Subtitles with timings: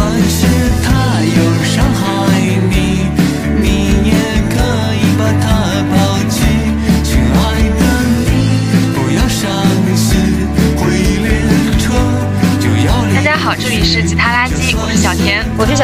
[0.00, 0.59] 算是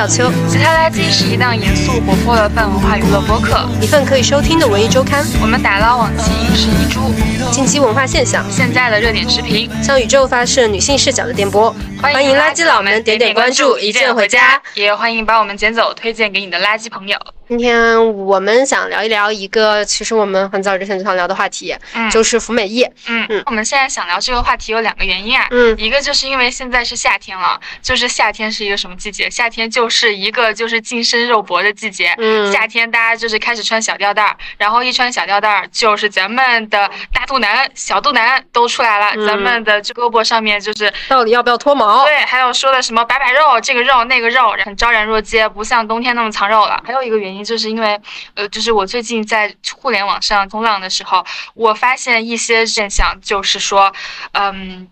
[0.07, 7.12] 小秋，其他垃圾是一档严肃活泼的泛文化娱乐播客，一份可以收听的文艺周刊，我们打捞往期影视遗珠，
[7.50, 11.74] 近期文化现象，现在的热点视频，向宇宙发射女性视角的电波。
[12.00, 14.62] 欢迎垃圾佬们点点关注，一键回家。
[14.74, 17.19] 也欢迎把我们捡走，推荐给你的垃圾朋友。
[17.48, 22.84] 今天我们想聊一聊一个，其实我们很早之前就想聊的话题，嗯就是服美役。
[23.06, 29.30] 嗯嗯我们现在想聊这个话题有两个原因啊，嗯一个就是因为现在是夏天了，就是夏天是一个什么季节？
[29.30, 32.12] 夏天就是一个就是近身肉搏的季节。
[32.19, 42.05] 嗯夏天大家就是开始穿小吊带儿，然后一穿小吊带儿，就是咱们的大肚腩、小肚腩都出来了，嗯咱们的这胳膊上面就是到底要不要脱毛？
[42.06, 46.83] 对，还有说的什么摆摆肉，这个肉那个肉，很昭然若揭，不像冬天那么藏肉了。
[46.84, 48.00] 还有一个原因，就是因为，
[48.34, 51.24] 呃，就是我最近在互联网上冲浪的时候，
[51.55, 53.92] 我发现一些现象，就是说，
[54.33, 54.88] 嗯。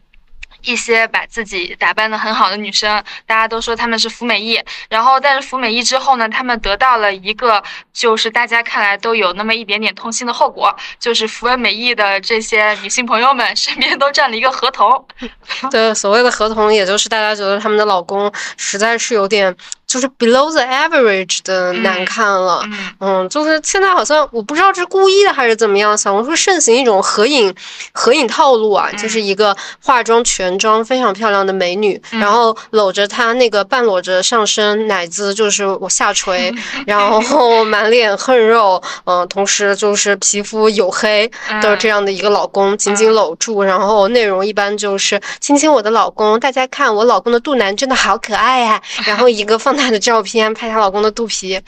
[0.66, 15.06] 一些把自己打扮得很好的女生，大家都说她们是服美役，然后但是服美役之后呢，她们得到了一个就是大家看来都有那么一点点痛心的后果，就是服完美役的这些女性朋友们身边都站了一个合同，
[15.70, 19.54] 对，所谓的合同，也就是大家觉得他们的老公实在是有点，
[19.95, 22.62] 就是 below the average 的难看了。
[22.64, 22.91] 嗯。
[22.98, 27.55] 嗯，就是现在好像我不知道是故意的还是怎么样，小红书盛行一种合影
[27.92, 32.19] 合影套路啊，就是一个化妆全妆非常漂亮的美女，嗯。
[32.19, 36.53] 然后搂着她那个半裸着上身，奶子就是我下垂，
[36.87, 41.31] 然后满脸横肉，嗯、同时就是皮肤黝黑
[41.62, 51.60] 的这样的一个老公紧紧搂住，然后内容一般就是亲亲我的老公，大家看我老公的肚腩真的好可爱呀、然后一个放大的照片拍她老公的肚皮，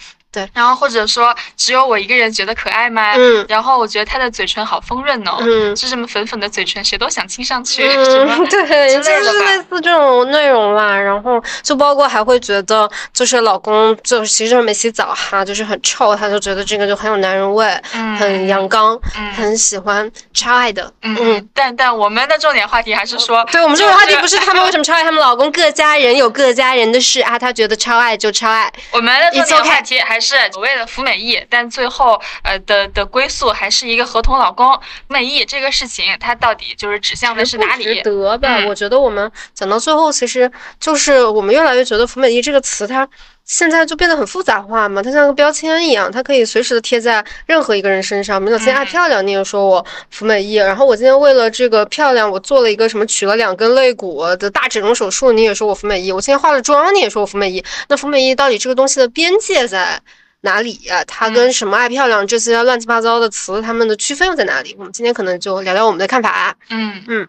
[0.53, 3.12] 然后或者说只有我一个人觉得可爱吗？
[3.17, 5.77] 嗯然后我觉得她的嘴唇好丰润哦，嗯。
[5.77, 9.11] 是什么粉粉的嘴唇，谁都想亲上去，什么嗯，对，就是
[9.45, 10.97] 类似这种内容啦。
[10.97, 20.91] 然后就包括还会觉得，就是老公就是其实没洗澡哈，就是很臭，他就觉得这个就很有男人味，嗯很阳刚，嗯很喜欢，超爱的。
[21.03, 28.73] 嗯嗯，但但我们的重点话题还是说，对我们重点话题不是他们为什么超爱他们老公，各家人有各家人的事啊，他觉得超爱就超爱。
[28.92, 34.79] 我们的重点话题还是所谓的服美役，但最后呃的的归宿还是一个合同老公。
[35.09, 38.03] 美役这个事情，它到底就是指向的是哪值里？
[38.03, 38.59] 得吧？
[38.61, 40.51] 嗯我觉得我们讲到最后，其实
[40.81, 43.09] 就是我们越来越觉得“服美役”这个词，它
[43.46, 48.45] 现在就变得很复杂化嘛，它像个标签一样，它可以随时的贴在任何一个人身上。
[48.45, 56.12] 比如今天爱嗯漂亮，你也说我服美役，然后我今天为了这个漂亮，我做了一个什么取了两根肋骨的大整容手术，你也说我服美役。
[56.12, 57.64] 我今天化了妆，你也说我服美役。
[57.89, 60.01] 那服美役到底这个东西的边界在？
[60.42, 64.77] 哪里呀、它跟什么爱漂亮这些乱七八糟的词，它们的区分又在哪里？
[64.79, 66.55] 我们今天可能就聊聊我们的看法。
[66.70, 67.27] 嗯嗯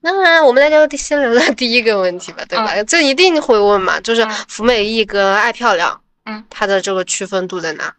[0.00, 2.82] 那我们来聊第先聊聊第一个问题吧，对吧？
[2.84, 7.94] 这一定会问嘛，就是嗯服美役跟爱漂亮，嗯，它的这个区分度在哪？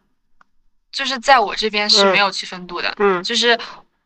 [0.92, 2.94] 就是在我这边是嗯没有区分度的。
[2.98, 3.58] 嗯就是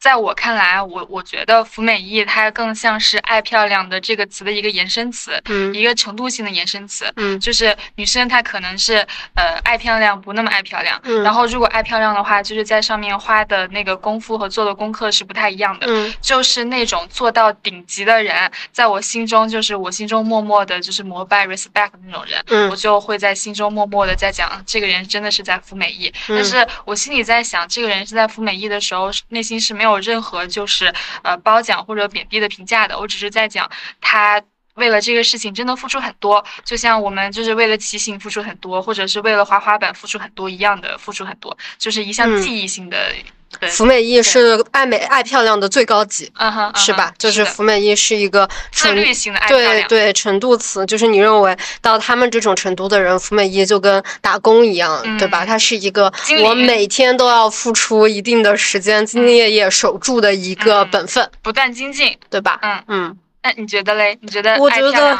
[0.03, 7.09] 在我看来，我我觉得服美役它更像是爱漂亮的这个词的一个延伸词，嗯一个程度性的延伸词。
[7.15, 8.95] 嗯就是女生她可能是
[9.33, 15.87] 呃爱漂亮不那么爱漂亮，嗯然后如果爱漂亮的话，就是在上面花的那个功夫和做的功课是不太一样的。
[15.87, 26.13] 嗯就是那种做到顶级的人，在我心中就是我心中默默的就是膜拜 respect 那种人，嗯我就会在心中默默的在讲，这个人真的是在服美役。
[26.27, 30.93] 嗯但是我心里在想，这个人是在服美役的时候，内心是没有任何就是
[31.23, 32.97] 呃褒奖或者贬低的评价的。
[32.97, 33.69] 我只是在讲
[34.01, 34.41] 他
[34.75, 43.13] 为了这个事情真的付出很多，就像我们就是为了骑行付出很多，或者是为了滑滑板付出很多一样的付出很多，就是一项嗯记忆性的。
[43.59, 46.31] 对，服美役是爱美爱漂亮的最高级，
[46.75, 47.13] 是吧？
[47.17, 49.73] 就是的服美役是一个自纯律型的爱漂亮。
[49.73, 55.43] 对对程度词，就是你认为到他们这种程度的人，服美役就跟打工一样，对吧？
[55.43, 56.11] 嗯它是一个
[56.43, 62.17] 我每天都要付出一定的时间，兢兢业业守住的一个嗯本分，不断精进。
[62.29, 62.59] 对吧？
[62.61, 63.17] 嗯，嗯。
[63.43, 64.17] 那你觉得嘞？
[64.21, 65.17] 你觉得我觉得？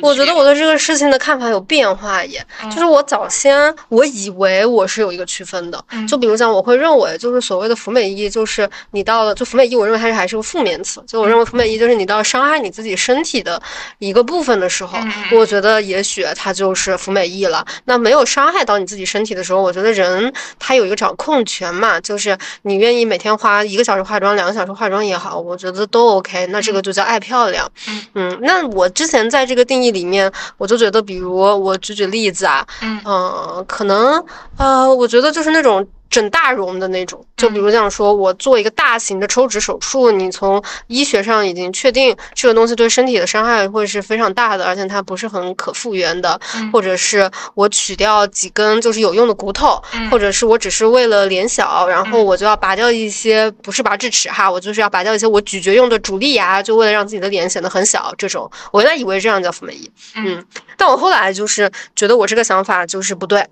[0.00, 13.60] 我觉得我对这个事情的看法有变化耶，嗯就是我早先我以为我是有一个区分的，嗯就比如讲，我会认为就是所谓的服美役，就是你到了就服美役，我认为它是还是个负面词，就我认为服美役就是你到伤害你自己身体的
[13.98, 14.96] 一个部分的时候，
[15.32, 17.66] 我觉得也许它就是服美役了。
[17.86, 27.55] 那没有伤害到你自己身体的时候，我觉得人他有一个掌控权嘛，就是你愿意每天花一个小时化妆、两个小时化妆也好，我觉得都 OK，那这个就叫爱漂亮。
[27.56, 27.64] 亮。
[27.88, 34.22] 嗯嗯，那我之前在这个定义里面，我就觉得，比如我举举例子啊，嗯嗯，可能
[34.58, 46.70] 呃，我觉得就是那种整大容的那种，就比如这样说，我做一个大型的抽脂手术，你从医学上已经确定这个东西对身体的伤害会是非常大的，而且它不是很可复原的，嗯。
[46.72, 50.10] 或者是我取掉几根就是有用的骨头，嗯。
[50.10, 52.24] 或者是我只是为了脸小，然后嗯。
[52.24, 58.50] 我就要拔掉一些，不是拔智齿哈，我就是要拔掉一些我咀嚼用的主力牙，就为了让自己的脸显得很小，这种。
[58.72, 60.44] 我原来以为这样叫福美役，嗯。
[60.76, 63.46] 但我后来就是觉得我这个想法就是不对。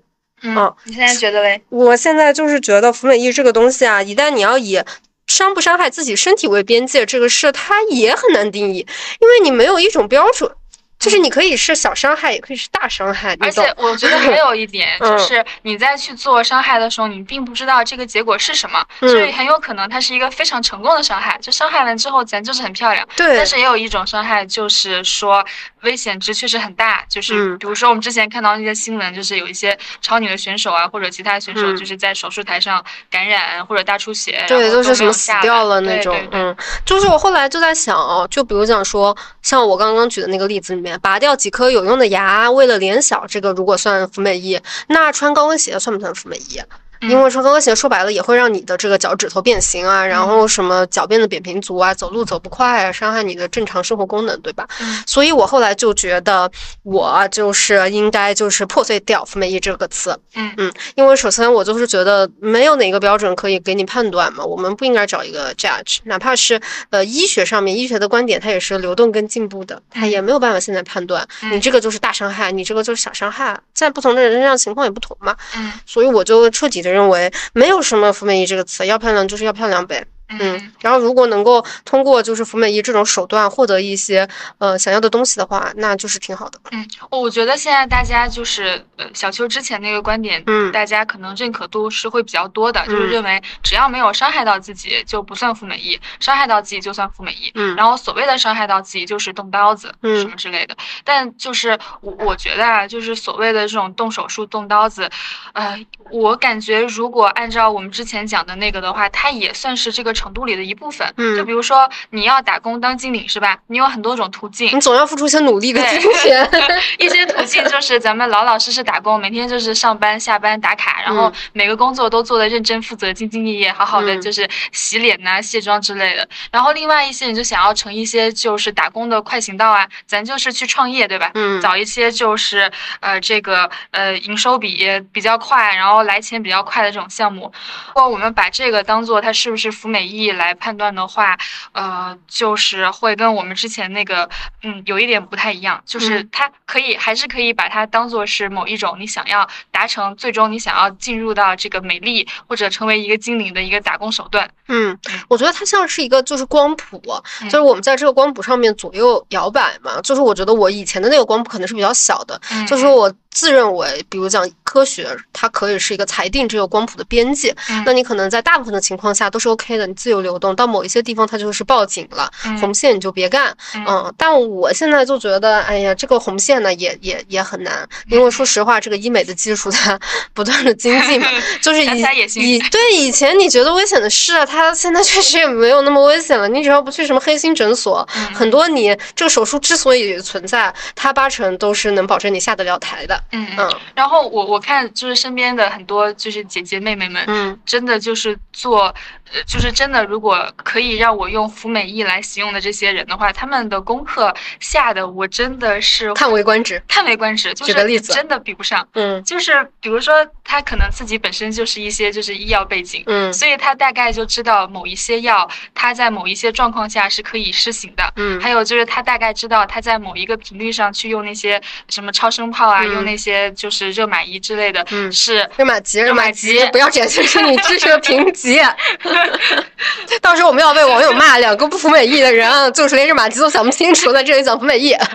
[0.45, 1.59] 嗯哦，你现在觉得嘞？
[1.69, 4.79] 我现在就是觉得服美役这个东西啊，一旦你要以
[5.27, 8.85] 伤不伤害自己身体为边界，这个事它也很难定义，
[9.19, 10.51] 因为你没有一种标准。
[10.97, 13.51] 就是你可以是小伤害，也可以是大伤害，而？
[13.51, 15.17] 且我觉得还有一点， 嗯。
[15.17, 23.07] 就是你在去做伤害的时候，你并不知道这个结果是什么，嗯所以很有可能它是一个非常成功的伤害，就伤害完之后咱就是很漂亮。
[23.15, 23.37] 对。
[23.37, 25.45] 但，是也有一种伤害，就是说
[25.81, 27.57] 危险值确实很大，就是嗯。
[27.59, 31.77] 比如说我们之前看到那些新闻，就是有一些超女的选手啊，或者其他选手，嗯。
[31.77, 35.81] 就是在手术台上感染或者大出血，对，都都是什么死掉了。
[35.81, 36.55] 那种嗯，
[36.85, 46.61] 就是我后来就在想哦，就比如讲说，像我刚刚举的那个例子里面，拔掉几颗有用的牙，为了脸小，这个如果算服美役，那穿高跟鞋算不算服美役？
[47.01, 54.67] 因为穿高跟鞋说白了也会让你的这个脚趾头变形啊，然后什么脚变得扁平足啊，走路走不快啊，伤害你的正常生活功能，对吧？
[54.79, 55.03] 嗯。
[55.05, 56.49] 所以我后来就觉得，
[56.83, 60.51] 我就是应该就是破碎掉福美役这个词，嗯。
[60.57, 66.59] 嗯，因为首先我就是觉得没有哪个标准可以给你判断嘛，我们不应该找一个 judge，哪怕是
[66.89, 71.51] 呃医学上面医学的观点，它也是流动跟进步的，它也没有办法现在判断嗯。
[71.53, 75.71] 你这个就是大伤害，你这个就是小伤害，在不同的人身上情况也不同嘛，嗯。
[75.85, 80.05] 所以我就彻底的认为没有什么福美役这个词，要漂亮就是要漂亮呗。
[80.27, 84.27] 嗯嗯，然后如果能够通过就是服美役这种手段获得一些
[84.57, 86.59] 呃想要的东西的话，那就是挺好的。
[86.71, 97.51] 嗯，我觉得现在大家就是呃小邱之前那个观点，嗯大家可能认可度是会比较多的，就是嗯认为只要没有伤害到自己就不算服美役，伤害到自己就算服美役。
[97.53, 100.75] 嗯然后所谓的伤害到自己就是动刀子，嗯什么之类的。
[101.03, 105.07] 但就是我我觉得啊，就是所谓的这种动手术、动刀子，
[105.53, 105.79] 呃，
[106.11, 111.11] 我感觉如果按照我们之前讲的那个的话，它也算是这个程度里的一部分。
[111.17, 113.57] 嗯就比如说你要打工当经理是吧？
[113.67, 114.81] 你有很多种途径你。
[114.81, 116.49] 总要付出一些努力跟对金钱。
[116.99, 126.27] 一些途径就是咱们老老实实打工，每天就是上班下班打卡，然后嗯每个工作都做的认真负责、兢兢业业，好好的嗯就是洗脸呐、卸妆之类的。
[126.51, 131.31] 然后另外一些你就想要成一些就是打工的快行道啊，咱就是去创业，对吧？
[131.33, 137.51] 嗯找一些就是呃这个呃营收比比较快，然后来钱比较快的这种项目。
[137.87, 141.37] 如果我们把这个当做它是不是服美役来判断的话，
[141.71, 144.29] 呃，就是会跟我们之前那个
[144.63, 154.49] 嗯有一点不太一样，就是嗯它可以还是可以把它当做是某一种你想要达成最终你想要进入到这个美丽或者成为一个精灵的一个打工手段。
[154.67, 154.97] 嗯，
[155.27, 157.01] 我觉得它像是一个就是光谱，
[157.41, 160.01] 嗯就是我们在这个光谱上面左右摇摆嘛。
[160.01, 167.53] 就是我觉得我以前的那个光谱可能是比较小的，嗯就是我自认为，比如讲科学，它可以是一个裁定这个光谱的边界。
[167.69, 170.55] 嗯那你可能在大部分的情况下都是 OK 的，你自由流动。
[170.55, 173.55] 到某一些地方它就是报警了，嗯红线你就别干。
[173.75, 179.99] 嗯嗯，但我现在就觉得，哎呀，这个红线呢也也也很难，因为说实话，这个医美的技术它
[180.33, 181.27] 不断的精进嘛，
[181.61, 182.01] 就是以
[182.35, 186.47] 以对以前你觉得危险的事，它现在确实也没有那么危险了。
[186.47, 193.21] 你只要不去什么黑心诊所，嗯很多你这个手术之所以存在，它八成都是能保证你下得了台的。
[193.31, 193.55] 嗯嗯。
[193.57, 206.81] 嗯然后我我看就是身边的很多就是姐姐妹妹们，嗯真的就是做，呃，就是真的，如果可以让我用福美役来形容的这些人的话，他们的功课下的我真的是叹为观止。
[206.87, 208.87] 叹为观止，就举个例子是真的比不上。
[208.93, 210.13] 嗯就是比如说，
[210.43, 218.13] 他可能自己本身就是一些就是医药背景，嗯所以他大概就知道某一些药，它在某一些状况下是可以施行的。
[218.15, 228.73] 嗯还有就是他大概知道他在某一个频率上去用那些什么超声炮啊，嗯用那些就是热玛仪之类的，嗯是热玛吉，热玛吉不要展现出你知识的贫瘠。
[230.21, 234.95] 到时候我们要被网友骂，两个不服美意的人啊，就是连热玛吉都想不清楚，在这里讲服美意。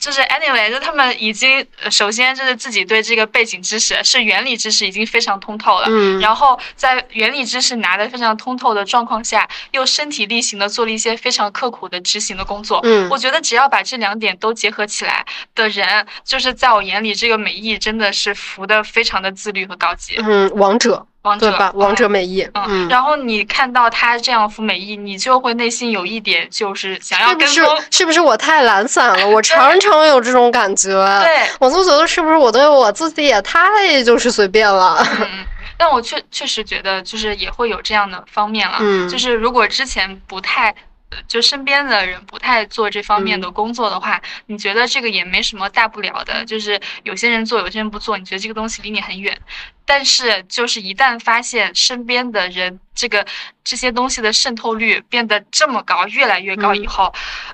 [0.00, 12.80] 就是 anyway，就他们已经呃首先就是自己对这个背景知识是原理知识已经非常通透了，嗯然后在原理知识拿的非常通透的状况下，又身体力行的做了一些非常刻苦的执行的工作。
[12.82, 15.22] 嗯我觉得只要把这两点都结合起来
[15.54, 20.16] 的人，就是在我眼里，这个美意真的是服的非常的自律和高级。
[20.24, 21.70] 嗯，王者，王者对吧？
[21.74, 27.84] 王者美意，嗯，嗯，然后你看到他这样服美意，你就会内心有一点就是想要是不是跟风。
[27.90, 29.28] 是不是我太懒散了？
[29.28, 30.90] 我常常有这种感觉。
[31.22, 35.06] 对，我就觉得是不是我对我自己也太就是随便了？
[35.20, 35.44] 嗯，
[35.76, 40.74] 但我确确实觉得就是也会有这样的方面了，嗯就是如果之前不太。
[41.12, 46.44] 呃就身边的人不太做这方面嗯的工作的话，你觉得这个也没什么大不了的。
[46.44, 49.36] 就是有些人做，有些人不做，你觉得这个东西离你很远。
[49.84, 53.26] 但是就是一旦发现身边的人这个
[53.64, 56.88] 这些东西的渗透率变得这么高，越来越高以嗯。
[56.88, 57.12] 后，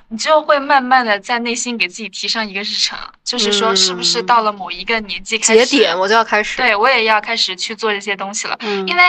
[0.09, 4.25] 你就会慢慢的在内心给自己提上一个日程，就是说是不是嗯。
[4.25, 6.57] 到了某一个年纪开始，节点我就要开始。
[6.57, 8.55] 对我也要开始去做这些东西了。
[8.61, 9.03] 嗯，因为，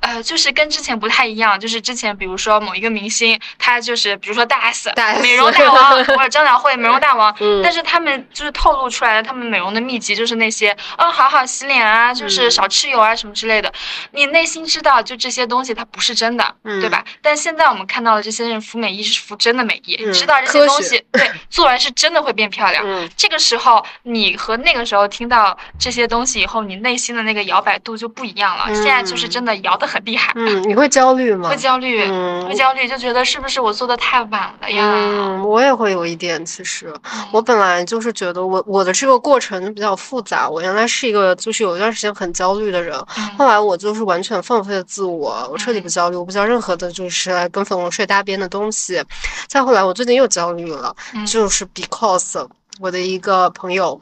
[0.00, 7.60] 呃，就是跟之前不太一样，就是之前比如说某一个明星，他就是比如说大 S，大 S 美容大王， 或者张小慧美容大王，嗯。
[7.62, 13.72] 但是他们就是透露出来的，他们美容的秘籍就是那些，嗯，好好洗脸啊，就是嗯少吃油啊什么之类的。
[14.12, 17.04] 你内心知道，就这些东西它不是真的，嗯对吧？
[17.20, 22.84] 但现在我们看到的这些人服美役是服真的美役，嗯知道这些东西，对，做完是真的会变漂亮。
[22.86, 28.64] 嗯，这个时候，你和那个时候听到这些东西以后，你内心的那个摇摆度就不一样了。
[28.68, 31.48] 嗯现在就是真的摇得很厉害，嗯，你会焦虑吗？
[31.48, 34.92] 会焦虑，嗯会焦虑，就觉得是不是我做的太晚了呀？
[34.92, 36.44] 嗯，我也会有一点。
[36.44, 40.48] 其实，嗯我本来就是觉得我我的这个过程比较复杂。
[40.48, 49.00] 我原来是一个就是有一段时间很焦虑的人，嗯后来我就是完全放飞了自我，我彻底不嗯焦虑，我不焦任何的就是跟粉红睡搭边的东西。
[49.46, 52.44] 再后来，我最近又焦虑了，嗯就是 because
[52.80, 54.00] 我的一个朋友，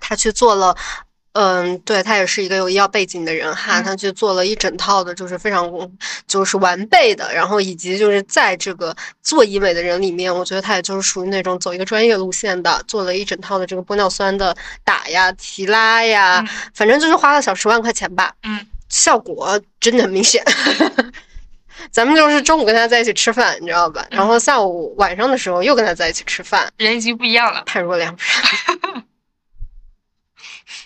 [0.00, 0.74] 他去做了。
[1.34, 5.68] 嗯，对他也是一个有医药背景的人哈，嗯他去做了一整套的，就是非常
[6.28, 20.40] 就是完备的，然后以及就是在这个做医美的人里面，我觉得他也就是属于那种走一个专业路线的，做了一整套的这个玻尿酸的打呀、提拉呀，嗯反正就是花了小十万块钱吧，嗯，效果真的很明显。
[21.90, 24.06] 咱们就是中午跟他在一起吃饭，你知道吧？
[24.10, 27.62] 然后下午晚上的时候又跟他在一起吃饭，人已经不一样了。
[27.66, 28.73] 判若两人。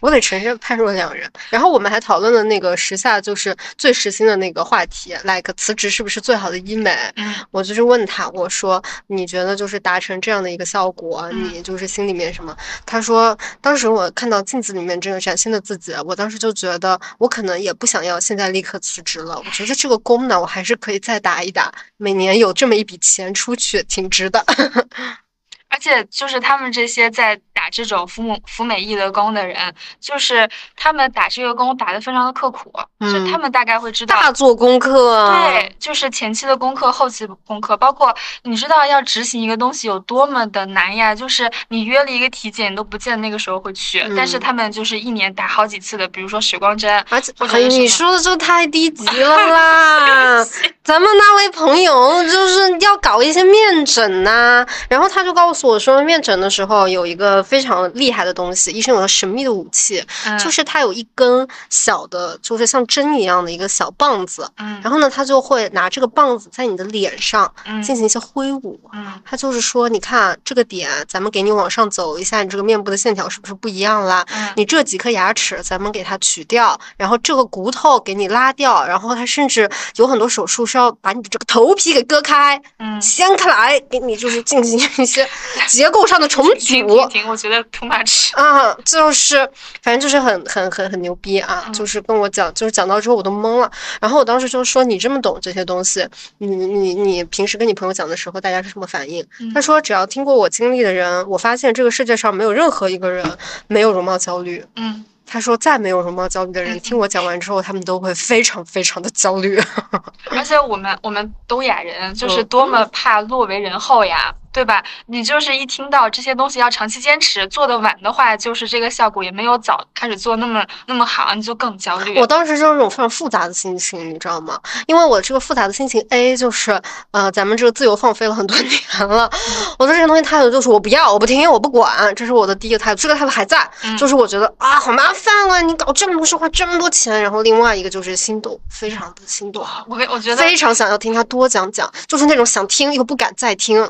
[0.00, 1.30] 我得承认判若两人。
[1.50, 6.96] 然后我们还讨论了那个时下就是最时兴的那个话题，like 辞职是不是最好的医美？
[7.16, 12.56] 嗯我就是问他，我说你觉得就是达成这样的一个效果，嗯你就是心里面什么？
[12.86, 19.38] 他说当时我看到镜子里面这个崭新的自己，我当时就觉得我可能也不想要现在立刻辞职了。
[19.38, 24.44] 我觉得这个工呢，我还是可以再打一打，每年有这么一笔钱出去，挺值的。
[25.70, 34.18] 而且就是他们这些在打这种服美服美役的工的人，就是他们打这个工打得非常的刻苦，就嗯他们大概会知道。
[34.20, 41.14] 大做功课啊，对，就是前期的功课、后期的功课，包括你知道要执行一个东西有多么的难呀。
[41.14, 47.32] 就是你约了一个体检，你都不见得那个时候会去，但是嗯他们就是一年打好几次的，比如说水光针，而且
[47.68, 50.46] 你说的就太低级 了啦！
[50.82, 68.78] 咱们那位朋友就是要搞一些面诊呐、然后他就告诉我说，面诊的时候有一个非常厉害的东西，医生有个神秘的武器，嗯，就是他有一根小的，就是像针一样的一个小棒子，嗯，然后呢，他就会拿这个棒子在你的脸上嗯进行一些挥舞。
[68.92, 74.24] 嗯他就是说，你看这个点，咱们给你往上走一下，你这个面部的线条是不是不一样啦？
[74.34, 85.28] 嗯你这几颗牙齿，咱们给它取掉，然后这个骨头给你拉掉，然后他甚至有很多手术是要把你的这个头皮给割开、嗯，掀开来，给你就是进行一些
[85.68, 86.54] 结构上的重组。
[86.54, 88.34] 停停停，我觉得 too much。
[88.34, 89.36] 啊，就是
[89.82, 91.64] 反正就是很很很很牛逼啊！
[91.66, 93.70] 嗯就是跟我讲，就是讲到之后我都懵了。
[94.00, 96.06] 然后我当时就说：“你这么懂这些东西，
[96.38, 103.24] 你你你平时跟你朋友讲的时候，大家是什么反应？”嗯他说：“只要听过我经历的人，我发现这个世界上没有任何一个人
[103.66, 109.60] 没有容貌焦虑。”嗯，他说，再没有容貌焦虑的人，嗯听我讲完之后，他们都会非常非常的焦虑。
[110.30, 114.82] 而且我们我们东亚人就是嗯多么怕落为人后呀，对吧？
[115.06, 122.18] 你就是一听到这些东西要长期坚持，做的晚的话，就是这个效果也没有早开始做那么那么好，你就更焦虑。
[122.18, 124.58] 我当时就是一种非常复杂的心情，你知道吗？
[124.86, 126.80] 因为我这个复杂的心情，A 就是，
[127.12, 129.30] 呃，咱们这个自由放飞了很多年了，
[129.78, 133.00] 我对这个东西态度就是我不要，我不听，我不管，这是我的第一个态度。
[133.00, 143.88] 这个态度还在，嗯就是我觉得啊，好麻烦啊，你搞这么多事，花这么多钱，然后另外一个就是心动，非常的心动，我我觉得非常想要听他多讲讲，就是那种想听又不敢再听。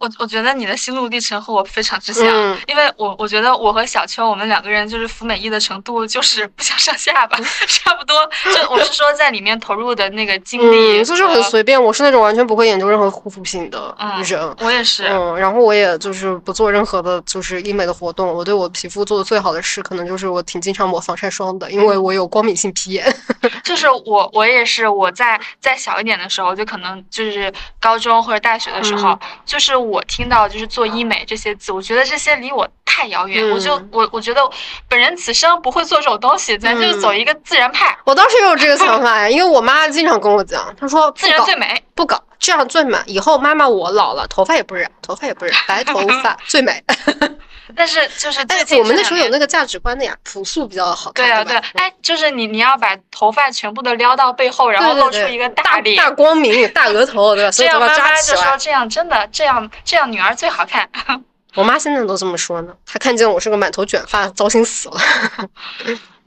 [0.00, 7.38] 我我觉得你的心路历程和我非常之像，嗯因为我我觉得我和小秋我们两个人就是服美役的程度就是不相上下吧，
[7.68, 8.16] 差不多。
[8.44, 11.80] 就我是说在里面投入的那个精力嗯，就是很随便。
[11.80, 14.56] 我是那种完全不会研究任何护肤品的嗯人。
[14.60, 18.26] 我也是，嗯，然后我也就是不做任何的，就是医美的活动。
[18.32, 23.14] 我对我皮肤做的最好的事，可能就是我挺经常抹防晒霜的，因为我有光敏性皮炎。
[23.62, 34.40] 就是我我也是我在再小一点的时候，就可能就是高中或者大学的时候，嗯就是我听到就是做医美这些字，我觉得这些离我太遥远，我就嗯我我觉得
[34.88, 41.82] 本人此生不会做这种东西，咱就嗯走一个自然派，我当时也有这个想法呀， 因为我妈经常跟我讲，她说自然最美。
[41.94, 42.96] 不搞，这样最美。
[43.06, 46.82] 以后妈妈我老了，头发也不染，头发也不染，白头发最美。
[47.76, 51.24] 但是就是但是，我们那时候有那个价值观的呀，朴素比较好看。
[51.24, 57.50] 对啊，对对，哎，就是你你要把头发全部都撩到背后，然后露出一个大脸，大光明、大额头，对吧？
[57.52, 58.58] 所以头发扎妈就说起来。
[58.58, 60.88] 这样真的这样这样女儿最好看。
[61.56, 65.00] 我妈现在都这么说呢，她看见我是个满头卷发，糟心死了。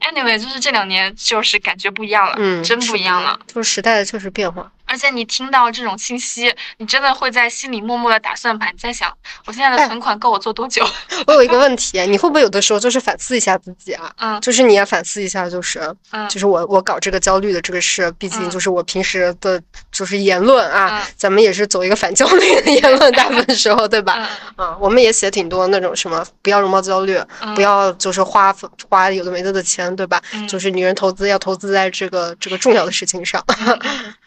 [0.00, 3.38] Anyway，就是这两年就是感觉不一样了，嗯，真不一样了。
[3.46, 4.70] 就是时代的确实变化。
[4.94, 9.12] 而且你听到这种信息，你真的会在心里默默的打算盘，你在想，
[9.44, 10.86] 我现在的哎存款够我做多久？
[11.26, 14.12] 我有一个 问题，你会不会有的时候就是反思一下自己啊？
[14.18, 15.80] 嗯就是你也反思一下，就是
[16.12, 19.60] 嗯就是我我搞这个焦虑的这个事，毕竟嗯就是我平时的
[19.90, 24.28] 就是言论啊，嗯咱们也是走一个反焦虑的言论，大部分时候对吧？
[24.56, 28.54] 嗯啊，我们也写挺多那种什么不要容貌焦虑，嗯不要就是花
[28.88, 30.22] 花有的没的的钱，对吧？
[30.32, 33.44] 嗯就是女人投资要投资在这个这个重要的事情上。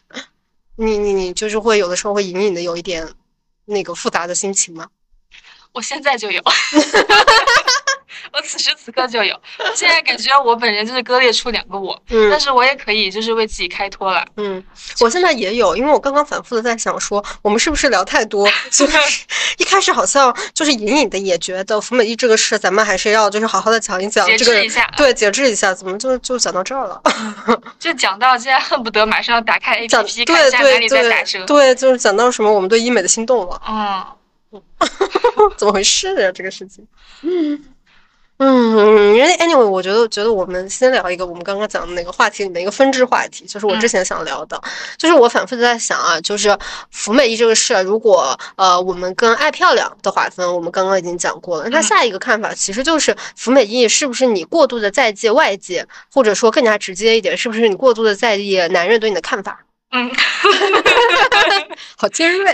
[0.78, 3.08] 嗯你你你就是会有的时候会隐隐的有一点
[3.66, 4.88] 那个复杂的心情吗？
[5.74, 6.42] 我现在就有，
[8.34, 9.40] 我此时此刻就有。
[9.76, 14.26] 现在感觉我本人就是割裂出两个我，嗯但是我也可以就是为自己开脱了。
[14.38, 14.64] 嗯，
[15.00, 18.48] 我现在也有，因为我刚刚反复的在想说，我们是不是聊太多？
[18.72, 18.98] 就是
[19.58, 27.02] 一开始好像就是隐隐的也觉得服美役这个事，咱们还是要就是好好的讲一讲节这个制一下对，节制一下，怎么就就讲到这儿了？
[27.80, 31.46] 就讲到现在恨不得马上要打开讲 APP 看对一下哪里对在打折。
[31.46, 34.62] 对对，就是讲到什么我们对医美的心动了，嗯，
[35.58, 36.32] 怎么回事啊？
[36.32, 36.86] 这个事情。
[37.22, 37.64] 嗯
[38.40, 44.62] 嗯，anyway，我觉得觉得我们先聊一个我们刚刚讲的那个话题里面一个分支话题，就是我之前想聊的，
[44.96, 46.56] 就是我反复的在想啊，就是
[46.92, 59.60] 服美役这个事，如果呃我们跟爱漂亮的划分，我们刚刚已经讲过了，那下一个看法其实就是服美役是不是你过度的在意外界，或者说更加直接一点，是不是你过度的在意男人对你的看法？
[59.92, 60.12] 嗯，
[61.98, 62.52] 好尖锐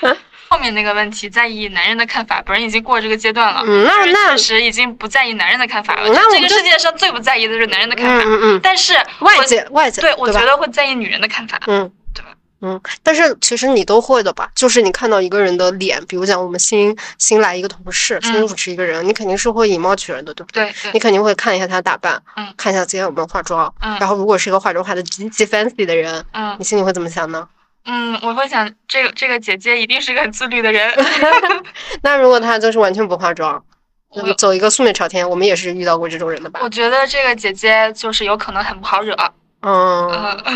[0.00, 0.16] 啊！
[0.54, 3.60] 后面那个问题在意男人的看法，本人已经过这个阶段了。
[3.66, 6.08] 嗯，那那确实已经不在意男人的看法了。
[6.08, 11.60] 嗯那这个世界上最不在意的就是男人的看法，嗯嗯嗯，但是外界外界对我觉得会在意女人的看法。
[11.66, 12.28] 嗯，对吧？
[12.60, 14.48] 嗯，但是其实你都会的吧？
[14.54, 20.66] 就是你看到一个人的脸，比如讲我们新新来一个同事，新嗯主持一个人，你肯定是会以貌取人的，对不对？
[20.66, 27.48] 对对你肯定会看一下他的打扮，嗯看一下今天有没有化妆，嗯然后如果是一个化妆化的极其 fancy 的人，嗯你心里会怎么想呢？
[27.86, 30.92] 嗯，我会想这个这个姐姐一定是个很自律的人。
[32.02, 33.62] 那如果她就是完全不化妆，
[34.08, 36.68] 我走一个素面朝天，我们也是遇到过这种人的吧我？
[36.68, 39.14] 觉得这个姐姐就是有可能很不好惹。
[39.60, 40.08] 嗯，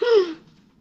[0.00, 0.36] 嗯，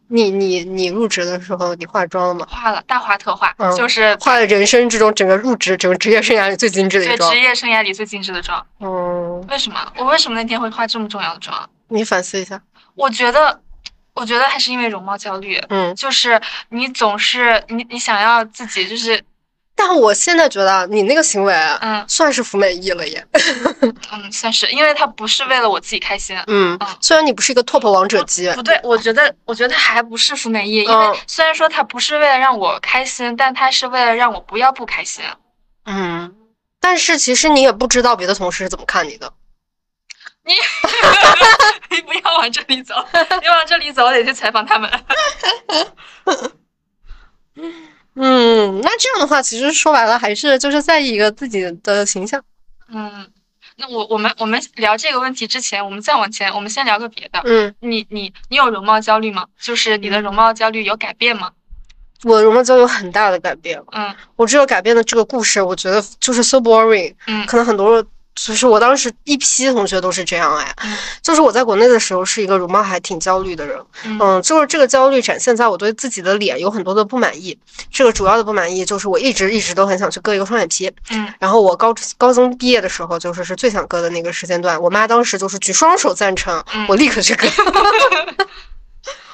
[0.07, 2.45] 你你你入职的时候你化妆了吗？
[2.49, 7.45] 化了大化特化，嗯就是化了人生之中整个入职整个职业生涯里最精致的一妆对职。
[7.45, 8.65] 业生涯里最精致的妆。
[8.79, 9.79] 嗯，为什么？
[9.97, 11.69] 我为什么那天会化这么重要的妆？
[11.87, 12.61] 你反思一下。
[12.95, 13.59] 我觉得，
[14.13, 15.61] 我觉得还是因为容貌焦虑。
[15.69, 19.23] 嗯，就是你总是你你想要自己就是
[19.75, 23.25] 但我现在觉得啊你那个行为啊嗯算是服美役了耶。
[24.11, 26.37] 嗯算是，因为他不是为了我自己开心。
[26.47, 35.23] 嗯嗯，虽然你不是一个 top 王者级，不对，我觉得我觉得它还不是服美役，因为嗯虽然说他不是为了让我开心，但他是为了让我不要不开心。
[35.85, 36.33] 嗯，
[36.79, 39.33] 但是其实你也不知道别的同事是怎么看你的。
[40.45, 40.53] 你
[41.95, 42.93] 你不要往这里走，
[43.41, 44.89] 你往这里走，我得去采访他们。
[48.15, 52.43] 嗯，那这样的话，其实说白了还是就是在意一个自己的形象。
[52.89, 53.31] 嗯，
[53.77, 57.41] 那我我们我们聊这个问题之前，我们再往前，我们先聊个别的。
[57.45, 59.45] 嗯，你你你有容貌焦虑吗？
[59.59, 61.51] 就是你的容貌焦虑有改变吗？
[62.23, 63.81] 我容貌焦虑有很大的改变。
[63.91, 67.15] 嗯我只有改变的这个故事，我觉得就是 so boring。
[67.27, 77.57] 嗯可能很多就是我当时一批同学都是这样哎，嗯就是我在国内的时候是一个容貌还挺焦虑的人，嗯嗯，就是这个焦虑展现在我对自己的脸有很多的不满意。
[77.91, 87.47] 这个主要的不满意就是我一直一直都很想去割一个双眼皮，嗯然后我高高中毕业的时候就是是最想割的那个时间段，我妈当时就是举双手赞成，嗯我立刻去割。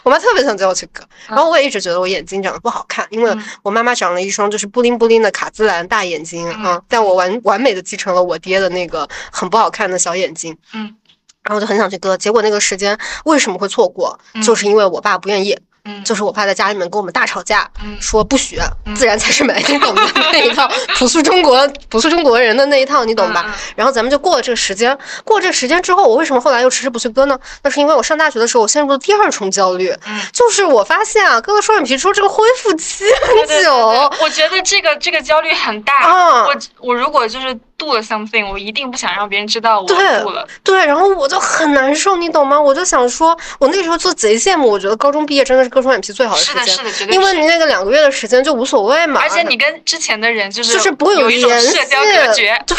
[0.03, 10.57] 我妈特别想叫我去割，然后我也一直觉得我眼睛长得不好看，因为嗯我妈妈长了一双就是布灵布灵的卡姿兰大眼睛嗯啊，但我完完美的继承了我爹的那个很不好看的小眼睛。
[10.73, 10.95] 嗯
[11.41, 14.19] 然后我就很想去割，结果那个时间为什么会错过？
[14.33, 15.57] 嗯就是因为我爸不愿意，
[15.89, 23.45] 嗯，就是我爸在家里面跟我们大吵架，嗯说不许，嗯自然才是美，你懂的 那一套朴素中国朴素中国人的那一套，你懂吧？
[23.47, 23.53] 嗯？
[23.75, 27.37] 然后咱们就过了这个时间，过了这个时间之后，我为什么后来又迟迟不去割呢？
[27.63, 35.93] 那是因为我上大学的时候，我陷入了第二重焦虑，嗯 就是我发现啊，割了双眼皮之后，这个恢复期很对对对久对我觉得这个这个焦虑很大。
[36.03, 36.45] 啊。
[36.45, 40.47] 我我如果就是度了 something，我一定不想让别人知道我对度了。
[40.63, 42.59] 对，然后我就很难受，你懂吗？
[42.59, 49.21] 我就想说，我那个时候就贼羡慕，我觉得高中毕业真的是割双眼皮最好的时是的，间是，的，绝对因为你那个两个月的时间就无所谓嘛。
[49.21, 52.61] 而且你跟之前的人就是就是不会有一种社交隔绝。
[52.67, 52.77] 对，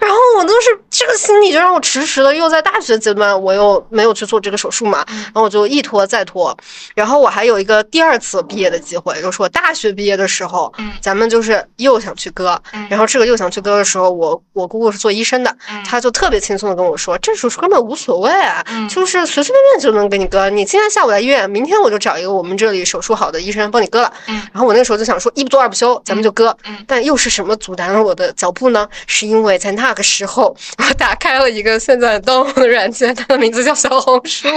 [0.00, 6.56] 然后我都是这个心理就让我迟迟的又在大学阶段我又没有去做这个手术嘛，嗯然后我就一拖再拖，
[6.94, 24.12] 然后我还有一个第二次毕业的机会，就是我大学毕业的时候，嗯咱们就是又想去割，嗯然后这个又想去割的时候，我我姑姑是做医生的，嗯她就特别轻松的跟我说，这手术根本无所谓啊，嗯就是随随便便就能给你割，你今天下午来医院，明天我就找一个我们这里手术好的医生帮你割了。
[24.28, 26.56] 嗯然后我那个时候就想说，一不做二不休，咱们就割。
[26.64, 28.88] 嗯但又是什么阻拦了我的脚步呢？
[29.06, 34.48] 是因为在那个时候，我打开了一个现在当红的 软件，它的名字叫小红书。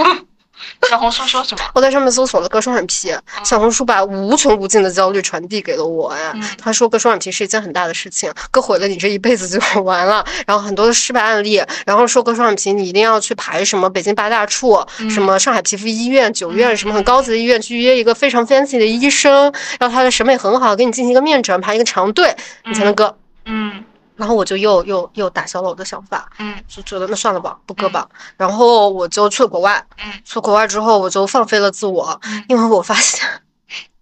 [0.88, 1.64] 小红书说什么？
[1.74, 3.12] 我在上面搜索了割双眼皮，
[3.42, 6.08] 小红书把无穷无尽的焦虑传递给了我。
[6.08, 10.24] 哎嗯，他说割双眼皮是一件很大的事情，割毁了你这一辈子就完了。
[10.46, 23.16] 然后很多的失败案例，然后说割双眼皮你一定要去排什么北京八大处、嗯什么上海皮肤医院、九院什么很高级的医院去约一个非常 fancy 的医生，然后他的审美很好，给你进行一个面诊，排一个长队，你才能割。
[23.46, 23.84] 嗯
[24.16, 28.08] 然后我就又又又打消了我的想法，嗯就觉得那算了吧，不割吧。
[28.36, 33.28] 然后我就去了国外，嗯去国外之后我就放飞了自我，嗯因为我发现。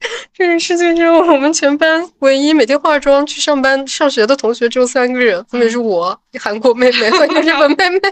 [0.35, 8.01] 这个世界上，我们全班唯一每天化妆去上班、上学的同学只有三个人，分别是我、韩国妹妹和日本妹妹。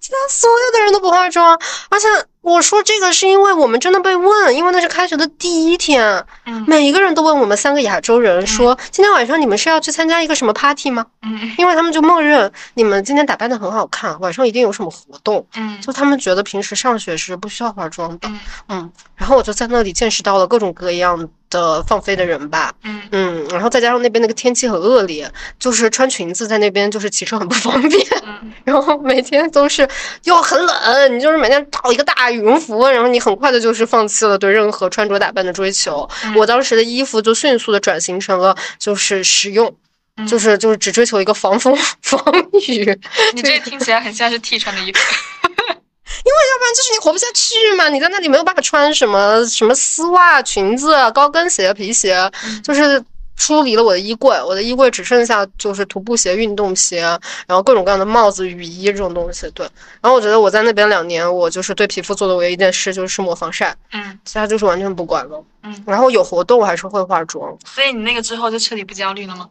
[0.00, 1.56] 其他所有的人都不化妆，
[1.88, 2.08] 而且
[2.42, 11.06] 我说这个是因为我们真的被问，因为那是开学的第一天，嗯每一个人都问我们三个亚洲人说，今天晚上你们是要去参加一个什么 party 吗？
[11.22, 18.28] 嗯因为他们就默认你们今天打扮的很好看，晚上一定有什么活动，嗯就他们觉得平时上学是不需要化妆的。
[18.28, 22.72] 嗯嗯，然后我就在那里见识到了各种各样的放飞的人吧。
[22.82, 29.88] 嗯嗯，然后再加上那边那个天气很恶劣，就是穿裙子在那边就是骑车很不方便，嗯 然后每天都是
[30.24, 36.08] 又很冷，你就是每天套一个大羽绒服，然后你很快的就是放弃了对任何穿着打扮的追求。
[36.24, 39.74] 嗯我当时的衣服就迅速的转型成了就是实用。
[40.16, 42.22] 嗯就是就是只追求一个防风防
[42.68, 42.84] 雨，
[43.32, 44.98] 你这听起来很像是 T 穿的衣服。
[45.48, 47.88] 因为要不然就是你活不下去嘛。
[47.88, 53.02] 你在那里没有办法穿什么什么丝袜、裙子、高跟鞋、皮鞋，嗯就是
[53.36, 54.36] 疏离了我的衣柜。
[54.42, 57.00] 我的衣柜只剩下就是徒步鞋、运动鞋，
[57.46, 59.50] 然后各种各样的帽子、雨衣这种东西。
[59.50, 59.68] 对，
[60.00, 65.44] 然后我觉得我在那边两年，我就是对皮肤做的唯一一件事就是抹防晒，嗯其他就是完全不管了。
[65.64, 69.48] 嗯，然后有活动我还是会化妆，所以你那个之后就彻底不焦虑了吗？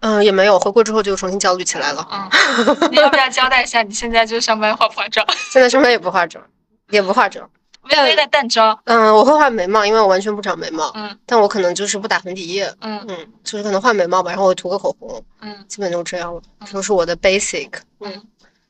[0.00, 2.08] 嗯、也没有回国之后就重新焦虑起来了。
[2.10, 5.26] 嗯，你要不要交代一下你现在就是上班化不化妆？
[5.52, 6.42] 现在上班也不化妆，
[6.88, 7.48] 也不化妆。
[7.90, 8.78] 微微的淡妆。
[8.84, 10.90] 嗯，我会画眉毛，因为我完全不长眉毛。
[10.94, 17.70] 嗯但我可能就是不打粉底液，嗯嗯，就是可能画眉毛吧，然后我涂个口红，嗯基本就这样了，这就是我的 basic。
[18.00, 18.22] 嗯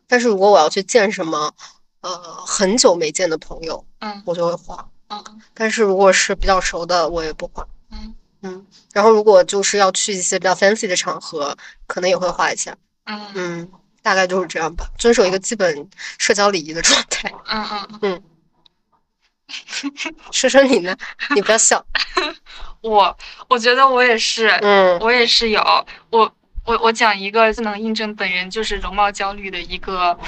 [0.07, 1.53] 但是如果我要去见什么，
[2.01, 2.11] 呃，
[2.47, 4.87] 很久没见的朋友，嗯我就会画。
[5.09, 5.23] 嗯
[5.55, 7.67] 但是如果是比较熟的，我也不画。
[7.93, 11.57] 嗯嗯，然后如果就是要去一些比较 fancy 的场合，
[11.87, 12.75] 可能也会画一下。
[13.05, 13.69] 嗯嗯，
[14.03, 17.33] 大概就是这样吧，遵守一个基本社交礼仪的状态。
[17.49, 18.23] 嗯嗯嗯，
[20.33, 20.97] 说说你呢？
[21.35, 21.85] 你不要笑。
[22.81, 23.17] 我
[23.49, 25.61] 我觉得我也是，嗯我也是有
[26.11, 26.33] 我
[26.65, 30.19] 我我讲一个能印证本人就是容貌焦虑的一个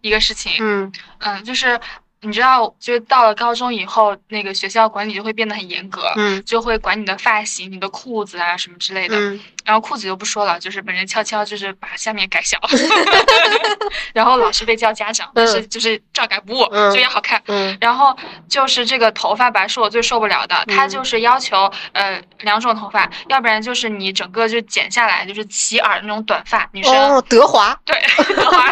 [0.00, 1.78] 一个事情，嗯嗯，就是
[2.22, 6.12] 你知道，就是到了高中以后，那个学校管理就会变得很严格。
[6.16, 12.58] 嗯就会管你的发型、你的裤子啊什么之类的，嗯然后裤子就不说了，就是本人悄悄就是把下面改小，
[14.14, 17.42] 然后老师被叫家长，但是就是照改不误，嗯就也好看。
[17.48, 18.16] 嗯然后
[18.48, 20.54] 就是这个头发吧，是我最受不了的。
[20.68, 26.94] 他嗯就是要求呃两种头发，要不然就是你整个就剪下来，就是齐耳那种短发，女生。
[26.94, 27.76] 哦，德华。
[27.84, 28.00] 对，
[28.34, 28.70] 德华。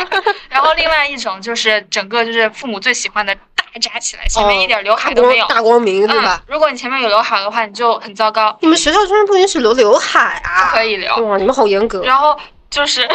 [0.49, 5.47] 然后另外一种就是整个就是父母最喜欢的大扎起来，前面一点刘海光都没有。
[5.47, 10.71] 大光明对吧嗯？，如果你前面有刘海的话，你就很糟糕，你们学校居然不允许留刘海啊？
[10.71, 11.15] 不可以留。
[11.17, 12.03] 哇，你们好严格。
[12.03, 12.37] 然后
[12.71, 13.09] 就是